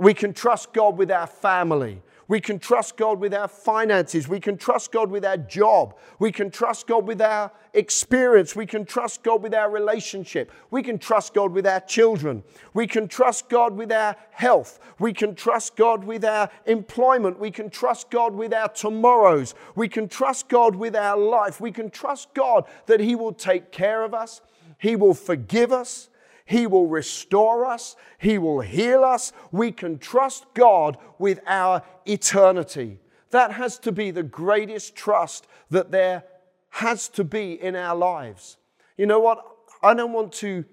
We 0.02 0.14
can 0.14 0.32
trust 0.32 0.72
God 0.72 0.98
with 0.98 1.12
our 1.12 1.28
family. 1.28 2.02
We 2.26 2.40
can 2.40 2.58
trust 2.58 2.96
God 2.96 3.20
with 3.20 3.32
our 3.32 3.46
finances. 3.46 4.26
We 4.26 4.40
can 4.40 4.56
trust 4.56 4.90
God 4.90 5.12
with 5.12 5.24
our 5.24 5.36
job. 5.36 5.96
We 6.18 6.32
can 6.32 6.50
trust 6.50 6.88
God 6.88 7.06
with 7.06 7.22
our 7.22 7.52
experience. 7.72 8.56
We 8.56 8.66
can 8.66 8.84
trust 8.84 9.22
God 9.22 9.44
with 9.44 9.54
our 9.54 9.70
relationship. 9.70 10.50
We 10.72 10.82
can 10.82 10.98
trust 10.98 11.34
God 11.34 11.52
with 11.52 11.68
our 11.68 11.78
children. 11.78 12.42
We 12.74 12.88
can 12.88 13.06
trust 13.06 13.48
God 13.48 13.76
with 13.76 13.92
our 13.92 14.16
health. 14.32 14.80
We 14.98 15.12
can 15.12 15.36
trust 15.36 15.76
God 15.76 16.02
with 16.02 16.24
our 16.24 16.50
employment. 16.66 17.38
We 17.38 17.52
can 17.52 17.70
trust 17.70 18.10
God 18.10 18.34
with 18.34 18.52
our 18.52 18.70
tomorrows. 18.70 19.54
We 19.76 19.88
can 19.88 20.08
trust 20.08 20.48
God 20.48 20.74
with 20.74 20.96
our 20.96 21.16
life. 21.16 21.60
We 21.60 21.70
can 21.70 21.90
trust 21.90 22.34
God 22.34 22.64
that 22.86 22.98
He 22.98 23.14
will 23.14 23.34
take 23.34 23.70
care 23.70 24.02
of 24.02 24.14
us. 24.14 24.40
He 24.78 24.96
will 24.96 25.14
forgive 25.14 25.70
us. 25.70 26.08
He 26.52 26.66
will 26.66 26.86
restore 26.86 27.64
us, 27.64 27.96
He 28.18 28.36
will 28.36 28.60
heal 28.60 29.04
us. 29.04 29.32
We 29.52 29.72
can 29.72 29.96
trust 29.96 30.44
God 30.52 30.98
with 31.18 31.40
our 31.46 31.82
eternity. 32.04 32.98
That 33.30 33.52
has 33.52 33.78
to 33.78 33.90
be 33.90 34.10
the 34.10 34.22
greatest 34.22 34.94
trust 34.94 35.46
that 35.70 35.90
there 35.90 36.24
has 36.68 37.08
to 37.08 37.24
be 37.24 37.54
in 37.54 37.74
our 37.74 37.96
lives. 37.96 38.58
You 38.98 39.06
know 39.06 39.18
what? 39.18 39.42
I 39.82 39.94
don't 39.94 40.12
want 40.12 40.30
to 40.44 40.66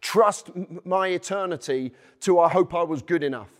trust 0.00 0.50
my 0.86 1.08
eternity 1.08 1.92
to 2.20 2.40
I 2.40 2.48
hope 2.48 2.74
I 2.74 2.82
was 2.82 3.02
good 3.02 3.22
enough. 3.22 3.50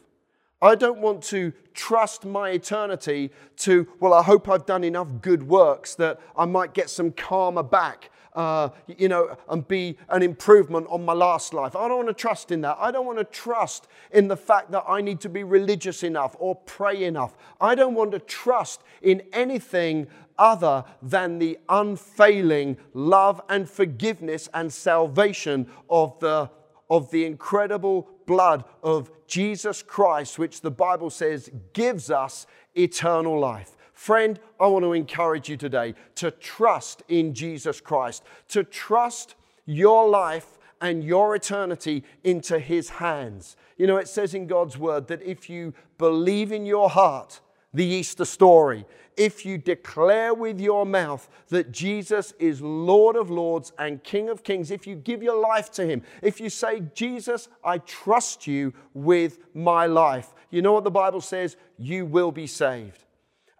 I 0.63 0.75
don't 0.75 1.01
want 1.01 1.23
to 1.25 1.53
trust 1.75 2.25
my 2.25 2.53
eternity 2.53 3.33
to, 3.57 3.87
well, 4.01 4.15
I 4.15 4.23
hope 4.23 4.49
I've 4.49 4.65
done 4.65 4.83
enough 4.83 5.09
good 5.21 5.43
works 5.43 5.95
that 5.97 6.21
I 6.39 6.47
might 6.47 6.73
get 6.73 6.89
some 6.89 7.13
karma 7.13 7.63
back 7.63 8.09
uh, 8.35 8.69
you 8.87 9.09
know, 9.09 9.37
and 9.49 9.67
be 9.69 9.97
an 10.09 10.23
improvement 10.23 10.87
on 10.91 11.05
my 11.05 11.13
last 11.13 11.55
life. 11.55 11.77
I 11.77 11.89
don't 11.89 12.05
want 12.05 12.09
to 12.09 12.15
trust 12.15 12.51
in 12.51 12.63
that. 12.63 12.77
I 12.81 12.91
don't 12.91 13.07
want 13.07 13.19
to 13.19 13.25
trust 13.25 13.87
in 14.11 14.29
the 14.29 14.37
fact 14.37 14.71
that 14.73 14.85
I 14.89 15.01
need 15.01 15.21
to 15.21 15.29
be 15.29 15.45
religious 15.45 16.03
enough 16.03 16.35
or 16.39 16.57
pray 16.57 17.05
enough. 17.05 17.37
I 17.61 17.75
don't 17.75 17.95
want 17.95 18.13
to 18.13 18.19
trust 18.19 18.83
in 19.03 19.23
anything 19.33 20.09
other 20.39 20.85
than 21.01 21.39
the 21.39 21.59
unfailing 21.69 22.77
love 22.93 23.41
and 23.49 23.69
forgiveness 23.69 24.49
and 24.53 24.73
salvation 24.73 25.69
of 25.89 26.19
the, 26.19 26.51
of 26.91 27.11
the 27.13 27.25
incredible 27.25 28.09
blood 28.27 28.65
of 28.83 29.11
Jesus 29.27 29.83
Christ, 29.83 30.39
which 30.39 30.61
the 30.61 30.71
Bible 30.71 31.11
says 31.11 31.51
gives 31.73 32.11
us 32.11 32.47
eternal 32.75 33.39
life. 33.39 33.77
Friend, 33.95 34.39
I 34.61 34.67
want 34.67 34.85
to 34.85 34.93
encourage 34.93 35.49
you 35.49 35.57
today 35.57 35.95
to 36.17 36.31
trust 36.33 37.03
in 37.09 37.33
Jesus 37.33 37.81
Christ, 37.81 38.25
to 38.49 38.65
trust 38.65 39.37
your 39.65 40.09
life 40.09 40.59
and 40.81 41.03
your 41.03 41.35
eternity 41.35 42.05
into 42.25 42.59
His 42.59 42.91
hands. 42.91 43.57
You 43.79 43.87
know, 43.87 43.97
it 43.97 44.09
says 44.09 44.35
in 44.35 44.47
God's 44.47 44.77
word 44.77 45.07
that 45.07 45.23
if 45.23 45.49
you 45.49 45.73
believe 45.97 46.53
in 46.53 46.67
your 46.67 46.91
heart, 46.91 47.41
the 47.73 47.85
Easter 47.85 48.25
story, 48.25 48.85
if 49.17 49.47
you 49.47 49.59
declare 49.59 50.35
with 50.35 50.61
your 50.61 50.85
mouth 50.85 51.29
that 51.49 51.71
Jesus 51.71 52.33
is 52.41 52.61
Lord 52.61 53.15
of 53.15 53.31
Lords 53.31 53.73
and 53.79 54.03
King 54.03 54.29
of 54.29 54.43
Kings, 54.43 54.73
if 54.73 54.87
you 54.89 54.97
give 54.97 55.23
your 55.23 55.41
life 55.41 55.71
to 55.73 55.87
Him, 55.87 56.03
if 56.21 56.41
you 56.41 56.51
say, 56.51 56.83
Jesus, 56.95 57.49
I 57.65 57.79
trust 57.79 58.49
you 58.49 58.75
with 58.93 59.39
my 59.55 59.87
life, 59.87 60.35
you 60.51 60.63
know 60.63 60.73
what 60.73 60.85
the 60.85 60.91
Bible 60.91 61.21
says? 61.21 61.57
You 61.79 62.07
will 62.07 62.33
be 62.33 62.49
saved. 62.49 63.04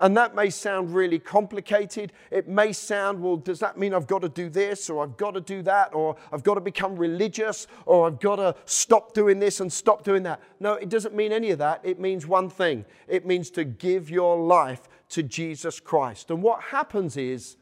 And 0.01 0.17
that 0.17 0.35
may 0.35 0.51
sound 0.51 0.95
really 0.95 1.19
complicated. 1.19 2.13
It 2.31 2.49
may 2.49 2.73
sound, 2.73 3.23
well, 3.23 3.37
does 3.37 3.61
that 3.61 3.79
mean 3.79 3.95
I've 3.95 4.09
got 4.09 4.23
to 4.23 4.29
do 4.29 4.51
this 4.51 4.91
or 4.91 5.03
I've 5.05 5.17
got 5.17 5.35
to 5.35 5.41
do 5.41 5.63
that 5.63 5.95
or 5.95 6.17
I've 6.33 6.43
got 6.43 6.55
to 6.55 6.61
become 6.61 6.97
religious 6.97 7.67
or 7.87 8.07
I've 8.07 8.19
got 8.21 8.37
to 8.37 8.57
stop 8.65 9.15
doing 9.15 9.39
this 9.39 9.61
and 9.61 9.73
stop 9.73 10.03
doing 10.03 10.25
that? 10.25 10.41
No, 10.59 10.75
it 10.75 10.89
doesn't 10.89 11.15
mean 11.15 11.33
any 11.33 11.51
of 11.51 11.59
that. 11.59 11.81
It 11.85 12.01
means 12.01 12.27
one 12.27 12.51
thing 12.51 12.85
it 13.07 13.25
means 13.25 13.51
to 13.51 13.65
give 13.65 14.11
your 14.11 14.37
life 14.37 14.89
to 15.11 15.23
Jesus 15.23 15.79
Christ. 15.79 16.31
And 16.31 16.43
what 16.43 16.61
happens 16.61 17.17
is, 17.17 17.57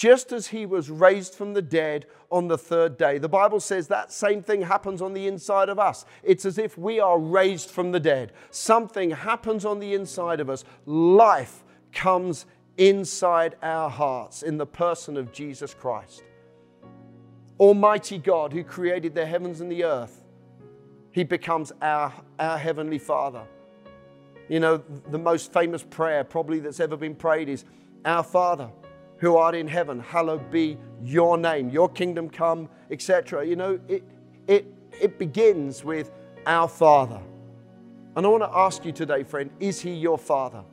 just 0.00 0.32
as 0.32 0.46
he 0.46 0.64
was 0.64 0.88
raised 0.88 1.34
from 1.34 1.52
the 1.52 1.60
dead 1.60 2.06
on 2.30 2.48
the 2.48 2.56
third 2.56 2.96
day. 2.96 3.18
The 3.18 3.28
Bible 3.28 3.60
says 3.60 3.86
that 3.88 4.10
same 4.10 4.42
thing 4.42 4.62
happens 4.62 5.02
on 5.02 5.12
the 5.12 5.26
inside 5.26 5.68
of 5.68 5.78
us. 5.78 6.06
It's 6.22 6.46
as 6.46 6.56
if 6.56 6.78
we 6.78 7.00
are 7.00 7.18
raised 7.18 7.68
from 7.68 7.92
the 7.92 8.00
dead. 8.00 8.32
Something 8.50 9.10
happens 9.10 9.66
on 9.66 9.78
the 9.78 9.92
inside 9.92 10.40
of 10.40 10.48
us. 10.48 10.64
Life 10.86 11.64
comes 11.92 12.46
inside 12.78 13.56
our 13.62 13.90
hearts 13.90 14.42
in 14.42 14.56
the 14.56 14.64
person 14.64 15.18
of 15.18 15.32
Jesus 15.32 15.74
Christ. 15.74 16.22
Almighty 17.58 18.16
God, 18.16 18.54
who 18.54 18.64
created 18.64 19.14
the 19.14 19.26
heavens 19.26 19.60
and 19.60 19.70
the 19.70 19.84
earth, 19.84 20.24
He 21.10 21.24
becomes 21.24 21.72
our, 21.82 22.10
our 22.38 22.56
Heavenly 22.56 22.98
Father. 22.98 23.42
You 24.48 24.60
know, 24.60 24.78
the 24.78 25.18
most 25.18 25.52
famous 25.52 25.82
prayer 25.82 26.24
probably 26.24 26.58
that's 26.58 26.80
ever 26.80 26.96
been 26.96 27.14
prayed 27.14 27.50
is, 27.50 27.66
Our 28.06 28.22
Father 28.22 28.70
who 29.20 29.36
art 29.36 29.54
in 29.54 29.68
heaven, 29.68 30.00
hallowed 30.00 30.50
be 30.50 30.78
your 31.02 31.38
name, 31.38 31.70
your 31.70 31.88
kingdom 31.88 32.28
come, 32.28 32.68
etc. 32.90 33.46
You 33.46 33.56
know, 33.56 33.78
it, 33.86 34.02
it, 34.48 34.66
it 35.00 35.18
begins 35.18 35.84
with 35.84 36.10
our 36.46 36.68
Father. 36.68 37.20
And 38.16 38.26
I 38.26 38.28
want 38.28 38.42
to 38.42 38.50
ask 38.50 38.84
you 38.84 38.92
today, 38.92 39.22
friend, 39.22 39.50
is 39.60 39.80
He 39.80 39.92
your 39.92 40.18
Father? 40.18 40.64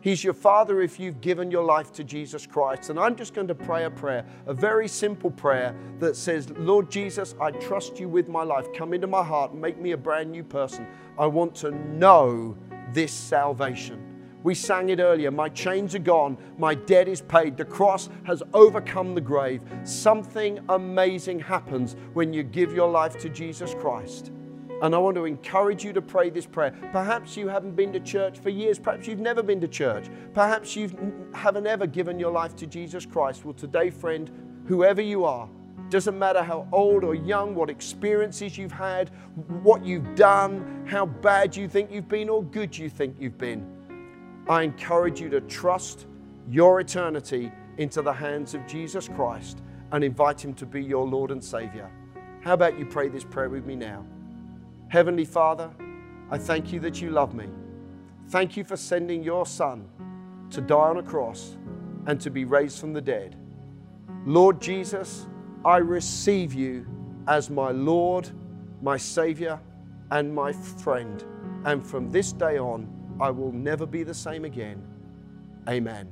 He's 0.00 0.24
your 0.24 0.32
Father 0.32 0.80
if 0.80 0.98
you've 0.98 1.20
given 1.20 1.50
your 1.50 1.62
life 1.62 1.92
to 1.92 2.04
Jesus 2.04 2.46
Christ. 2.46 2.88
And 2.88 2.98
I'm 2.98 3.14
just 3.14 3.34
going 3.34 3.48
to 3.48 3.54
pray 3.54 3.84
a 3.84 3.90
prayer, 3.90 4.24
a 4.46 4.54
very 4.54 4.88
simple 4.88 5.30
prayer 5.30 5.76
that 5.98 6.16
says, 6.16 6.48
Lord 6.50 6.90
Jesus, 6.90 7.34
I 7.38 7.50
trust 7.50 8.00
you 8.00 8.08
with 8.08 8.26
my 8.26 8.42
life. 8.42 8.66
Come 8.74 8.94
into 8.94 9.06
my 9.06 9.22
heart, 9.22 9.54
make 9.54 9.78
me 9.78 9.92
a 9.92 9.98
brand 9.98 10.30
new 10.30 10.42
person. 10.42 10.86
I 11.18 11.26
want 11.26 11.54
to 11.56 11.70
know 11.70 12.56
this 12.94 13.12
salvation. 13.12 14.09
We 14.42 14.54
sang 14.54 14.88
it 14.88 15.00
earlier. 15.00 15.30
My 15.30 15.50
chains 15.50 15.94
are 15.94 15.98
gone. 15.98 16.38
My 16.56 16.74
debt 16.74 17.08
is 17.08 17.20
paid. 17.20 17.58
The 17.58 17.64
cross 17.64 18.08
has 18.24 18.42
overcome 18.54 19.14
the 19.14 19.20
grave. 19.20 19.60
Something 19.84 20.60
amazing 20.70 21.40
happens 21.40 21.94
when 22.14 22.32
you 22.32 22.42
give 22.42 22.72
your 22.72 22.90
life 22.90 23.18
to 23.18 23.28
Jesus 23.28 23.74
Christ. 23.74 24.32
And 24.82 24.94
I 24.94 24.98
want 24.98 25.16
to 25.16 25.26
encourage 25.26 25.84
you 25.84 25.92
to 25.92 26.00
pray 26.00 26.30
this 26.30 26.46
prayer. 26.46 26.72
Perhaps 26.90 27.36
you 27.36 27.48
haven't 27.48 27.76
been 27.76 27.92
to 27.92 28.00
church 28.00 28.38
for 28.38 28.48
years. 28.48 28.78
Perhaps 28.78 29.06
you've 29.06 29.20
never 29.20 29.42
been 29.42 29.60
to 29.60 29.68
church. 29.68 30.06
Perhaps 30.32 30.74
you 30.74 31.28
haven't 31.34 31.66
ever 31.66 31.86
given 31.86 32.18
your 32.18 32.32
life 32.32 32.56
to 32.56 32.66
Jesus 32.66 33.04
Christ. 33.04 33.44
Well, 33.44 33.52
today, 33.52 33.90
friend, 33.90 34.30
whoever 34.66 35.02
you 35.02 35.26
are, 35.26 35.50
doesn't 35.90 36.18
matter 36.18 36.42
how 36.42 36.66
old 36.72 37.04
or 37.04 37.14
young, 37.14 37.54
what 37.54 37.68
experiences 37.68 38.56
you've 38.56 38.72
had, 38.72 39.10
what 39.62 39.84
you've 39.84 40.14
done, 40.14 40.86
how 40.86 41.04
bad 41.04 41.54
you 41.54 41.68
think 41.68 41.90
you've 41.90 42.08
been 42.08 42.30
or 42.30 42.42
good 42.42 42.78
you 42.78 42.88
think 42.88 43.16
you've 43.18 43.36
been 43.36 43.79
I 44.50 44.62
encourage 44.62 45.20
you 45.20 45.28
to 45.30 45.40
trust 45.42 46.08
your 46.48 46.80
eternity 46.80 47.52
into 47.78 48.02
the 48.02 48.12
hands 48.12 48.52
of 48.52 48.66
Jesus 48.66 49.06
Christ 49.06 49.62
and 49.92 50.02
invite 50.02 50.44
Him 50.44 50.54
to 50.54 50.66
be 50.66 50.82
your 50.82 51.06
Lord 51.06 51.30
and 51.30 51.42
Savior. 51.42 51.88
How 52.42 52.54
about 52.54 52.76
you 52.76 52.84
pray 52.84 53.08
this 53.08 53.22
prayer 53.22 53.48
with 53.48 53.64
me 53.64 53.76
now? 53.76 54.04
Heavenly 54.88 55.24
Father, 55.24 55.70
I 56.32 56.38
thank 56.38 56.72
you 56.72 56.80
that 56.80 57.00
you 57.00 57.10
love 57.10 57.32
me. 57.32 57.46
Thank 58.30 58.56
you 58.56 58.64
for 58.64 58.76
sending 58.76 59.22
your 59.22 59.46
Son 59.46 59.88
to 60.50 60.60
die 60.60 60.74
on 60.74 60.96
a 60.96 61.02
cross 61.04 61.56
and 62.06 62.20
to 62.20 62.28
be 62.28 62.44
raised 62.44 62.80
from 62.80 62.92
the 62.92 63.00
dead. 63.00 63.36
Lord 64.26 64.60
Jesus, 64.60 65.28
I 65.64 65.76
receive 65.76 66.54
you 66.54 66.88
as 67.28 67.50
my 67.50 67.70
Lord, 67.70 68.28
my 68.82 68.96
Savior, 68.96 69.60
and 70.10 70.34
my 70.34 70.52
friend. 70.52 71.22
And 71.64 71.86
from 71.86 72.10
this 72.10 72.32
day 72.32 72.58
on, 72.58 72.99
I 73.20 73.30
will 73.30 73.52
never 73.52 73.86
be 73.86 74.02
the 74.02 74.14
same 74.14 74.44
again. 74.44 74.82
Amen. 75.68 76.08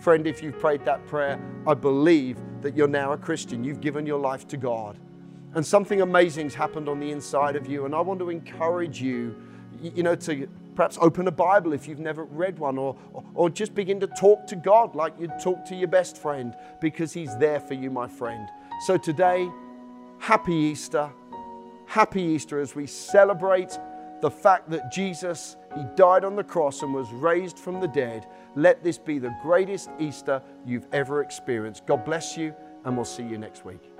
Friend, 0.00 0.26
if 0.26 0.42
you've 0.42 0.58
prayed 0.58 0.84
that 0.84 1.06
prayer, 1.06 1.40
I 1.66 1.74
believe 1.74 2.38
that 2.60 2.76
you're 2.76 2.88
now 2.88 3.12
a 3.12 3.16
Christian. 3.16 3.64
You've 3.64 3.80
given 3.80 4.04
your 4.04 4.20
life 4.20 4.46
to 4.48 4.56
God. 4.56 4.98
And 5.54 5.64
something 5.64 6.02
amazing's 6.02 6.54
happened 6.54 6.88
on 6.88 7.00
the 7.00 7.10
inside 7.10 7.56
of 7.56 7.66
you. 7.66 7.86
And 7.86 7.94
I 7.94 8.00
want 8.00 8.20
to 8.20 8.28
encourage 8.28 9.00
you, 9.00 9.34
you 9.80 10.02
know, 10.02 10.14
to 10.14 10.46
perhaps 10.74 10.98
open 11.00 11.26
a 11.26 11.32
Bible 11.32 11.72
if 11.72 11.88
you've 11.88 11.98
never 11.98 12.24
read 12.24 12.58
one, 12.58 12.76
or, 12.76 12.94
or 13.34 13.48
just 13.48 13.74
begin 13.74 13.98
to 14.00 14.06
talk 14.06 14.46
to 14.48 14.56
God 14.56 14.94
like 14.94 15.14
you'd 15.18 15.40
talk 15.42 15.64
to 15.64 15.74
your 15.74 15.88
best 15.88 16.18
friend, 16.18 16.54
because 16.82 17.14
He's 17.14 17.34
there 17.38 17.60
for 17.60 17.72
you, 17.72 17.90
my 17.90 18.06
friend. 18.06 18.46
So 18.86 18.98
today, 18.98 19.48
happy 20.18 20.54
Easter. 20.54 21.10
Happy 21.86 22.20
Easter 22.20 22.60
as 22.60 22.74
we 22.74 22.86
celebrate 22.86 23.78
the 24.20 24.30
fact 24.30 24.68
that 24.68 24.92
Jesus, 24.92 25.56
He 25.76 25.84
died 25.94 26.24
on 26.24 26.36
the 26.36 26.44
cross 26.44 26.82
and 26.82 26.94
was 26.94 27.12
raised 27.12 27.58
from 27.58 27.80
the 27.80 27.88
dead. 27.88 28.26
Let 28.54 28.82
this 28.82 28.96
be 28.96 29.18
the 29.18 29.36
greatest 29.42 29.90
Easter 29.98 30.42
you've 30.64 30.86
ever 30.92 31.22
experienced. 31.22 31.86
God 31.86 32.04
bless 32.04 32.36
you, 32.36 32.54
and 32.84 32.96
we'll 32.96 33.04
see 33.04 33.24
you 33.24 33.36
next 33.36 33.64
week. 33.64 33.95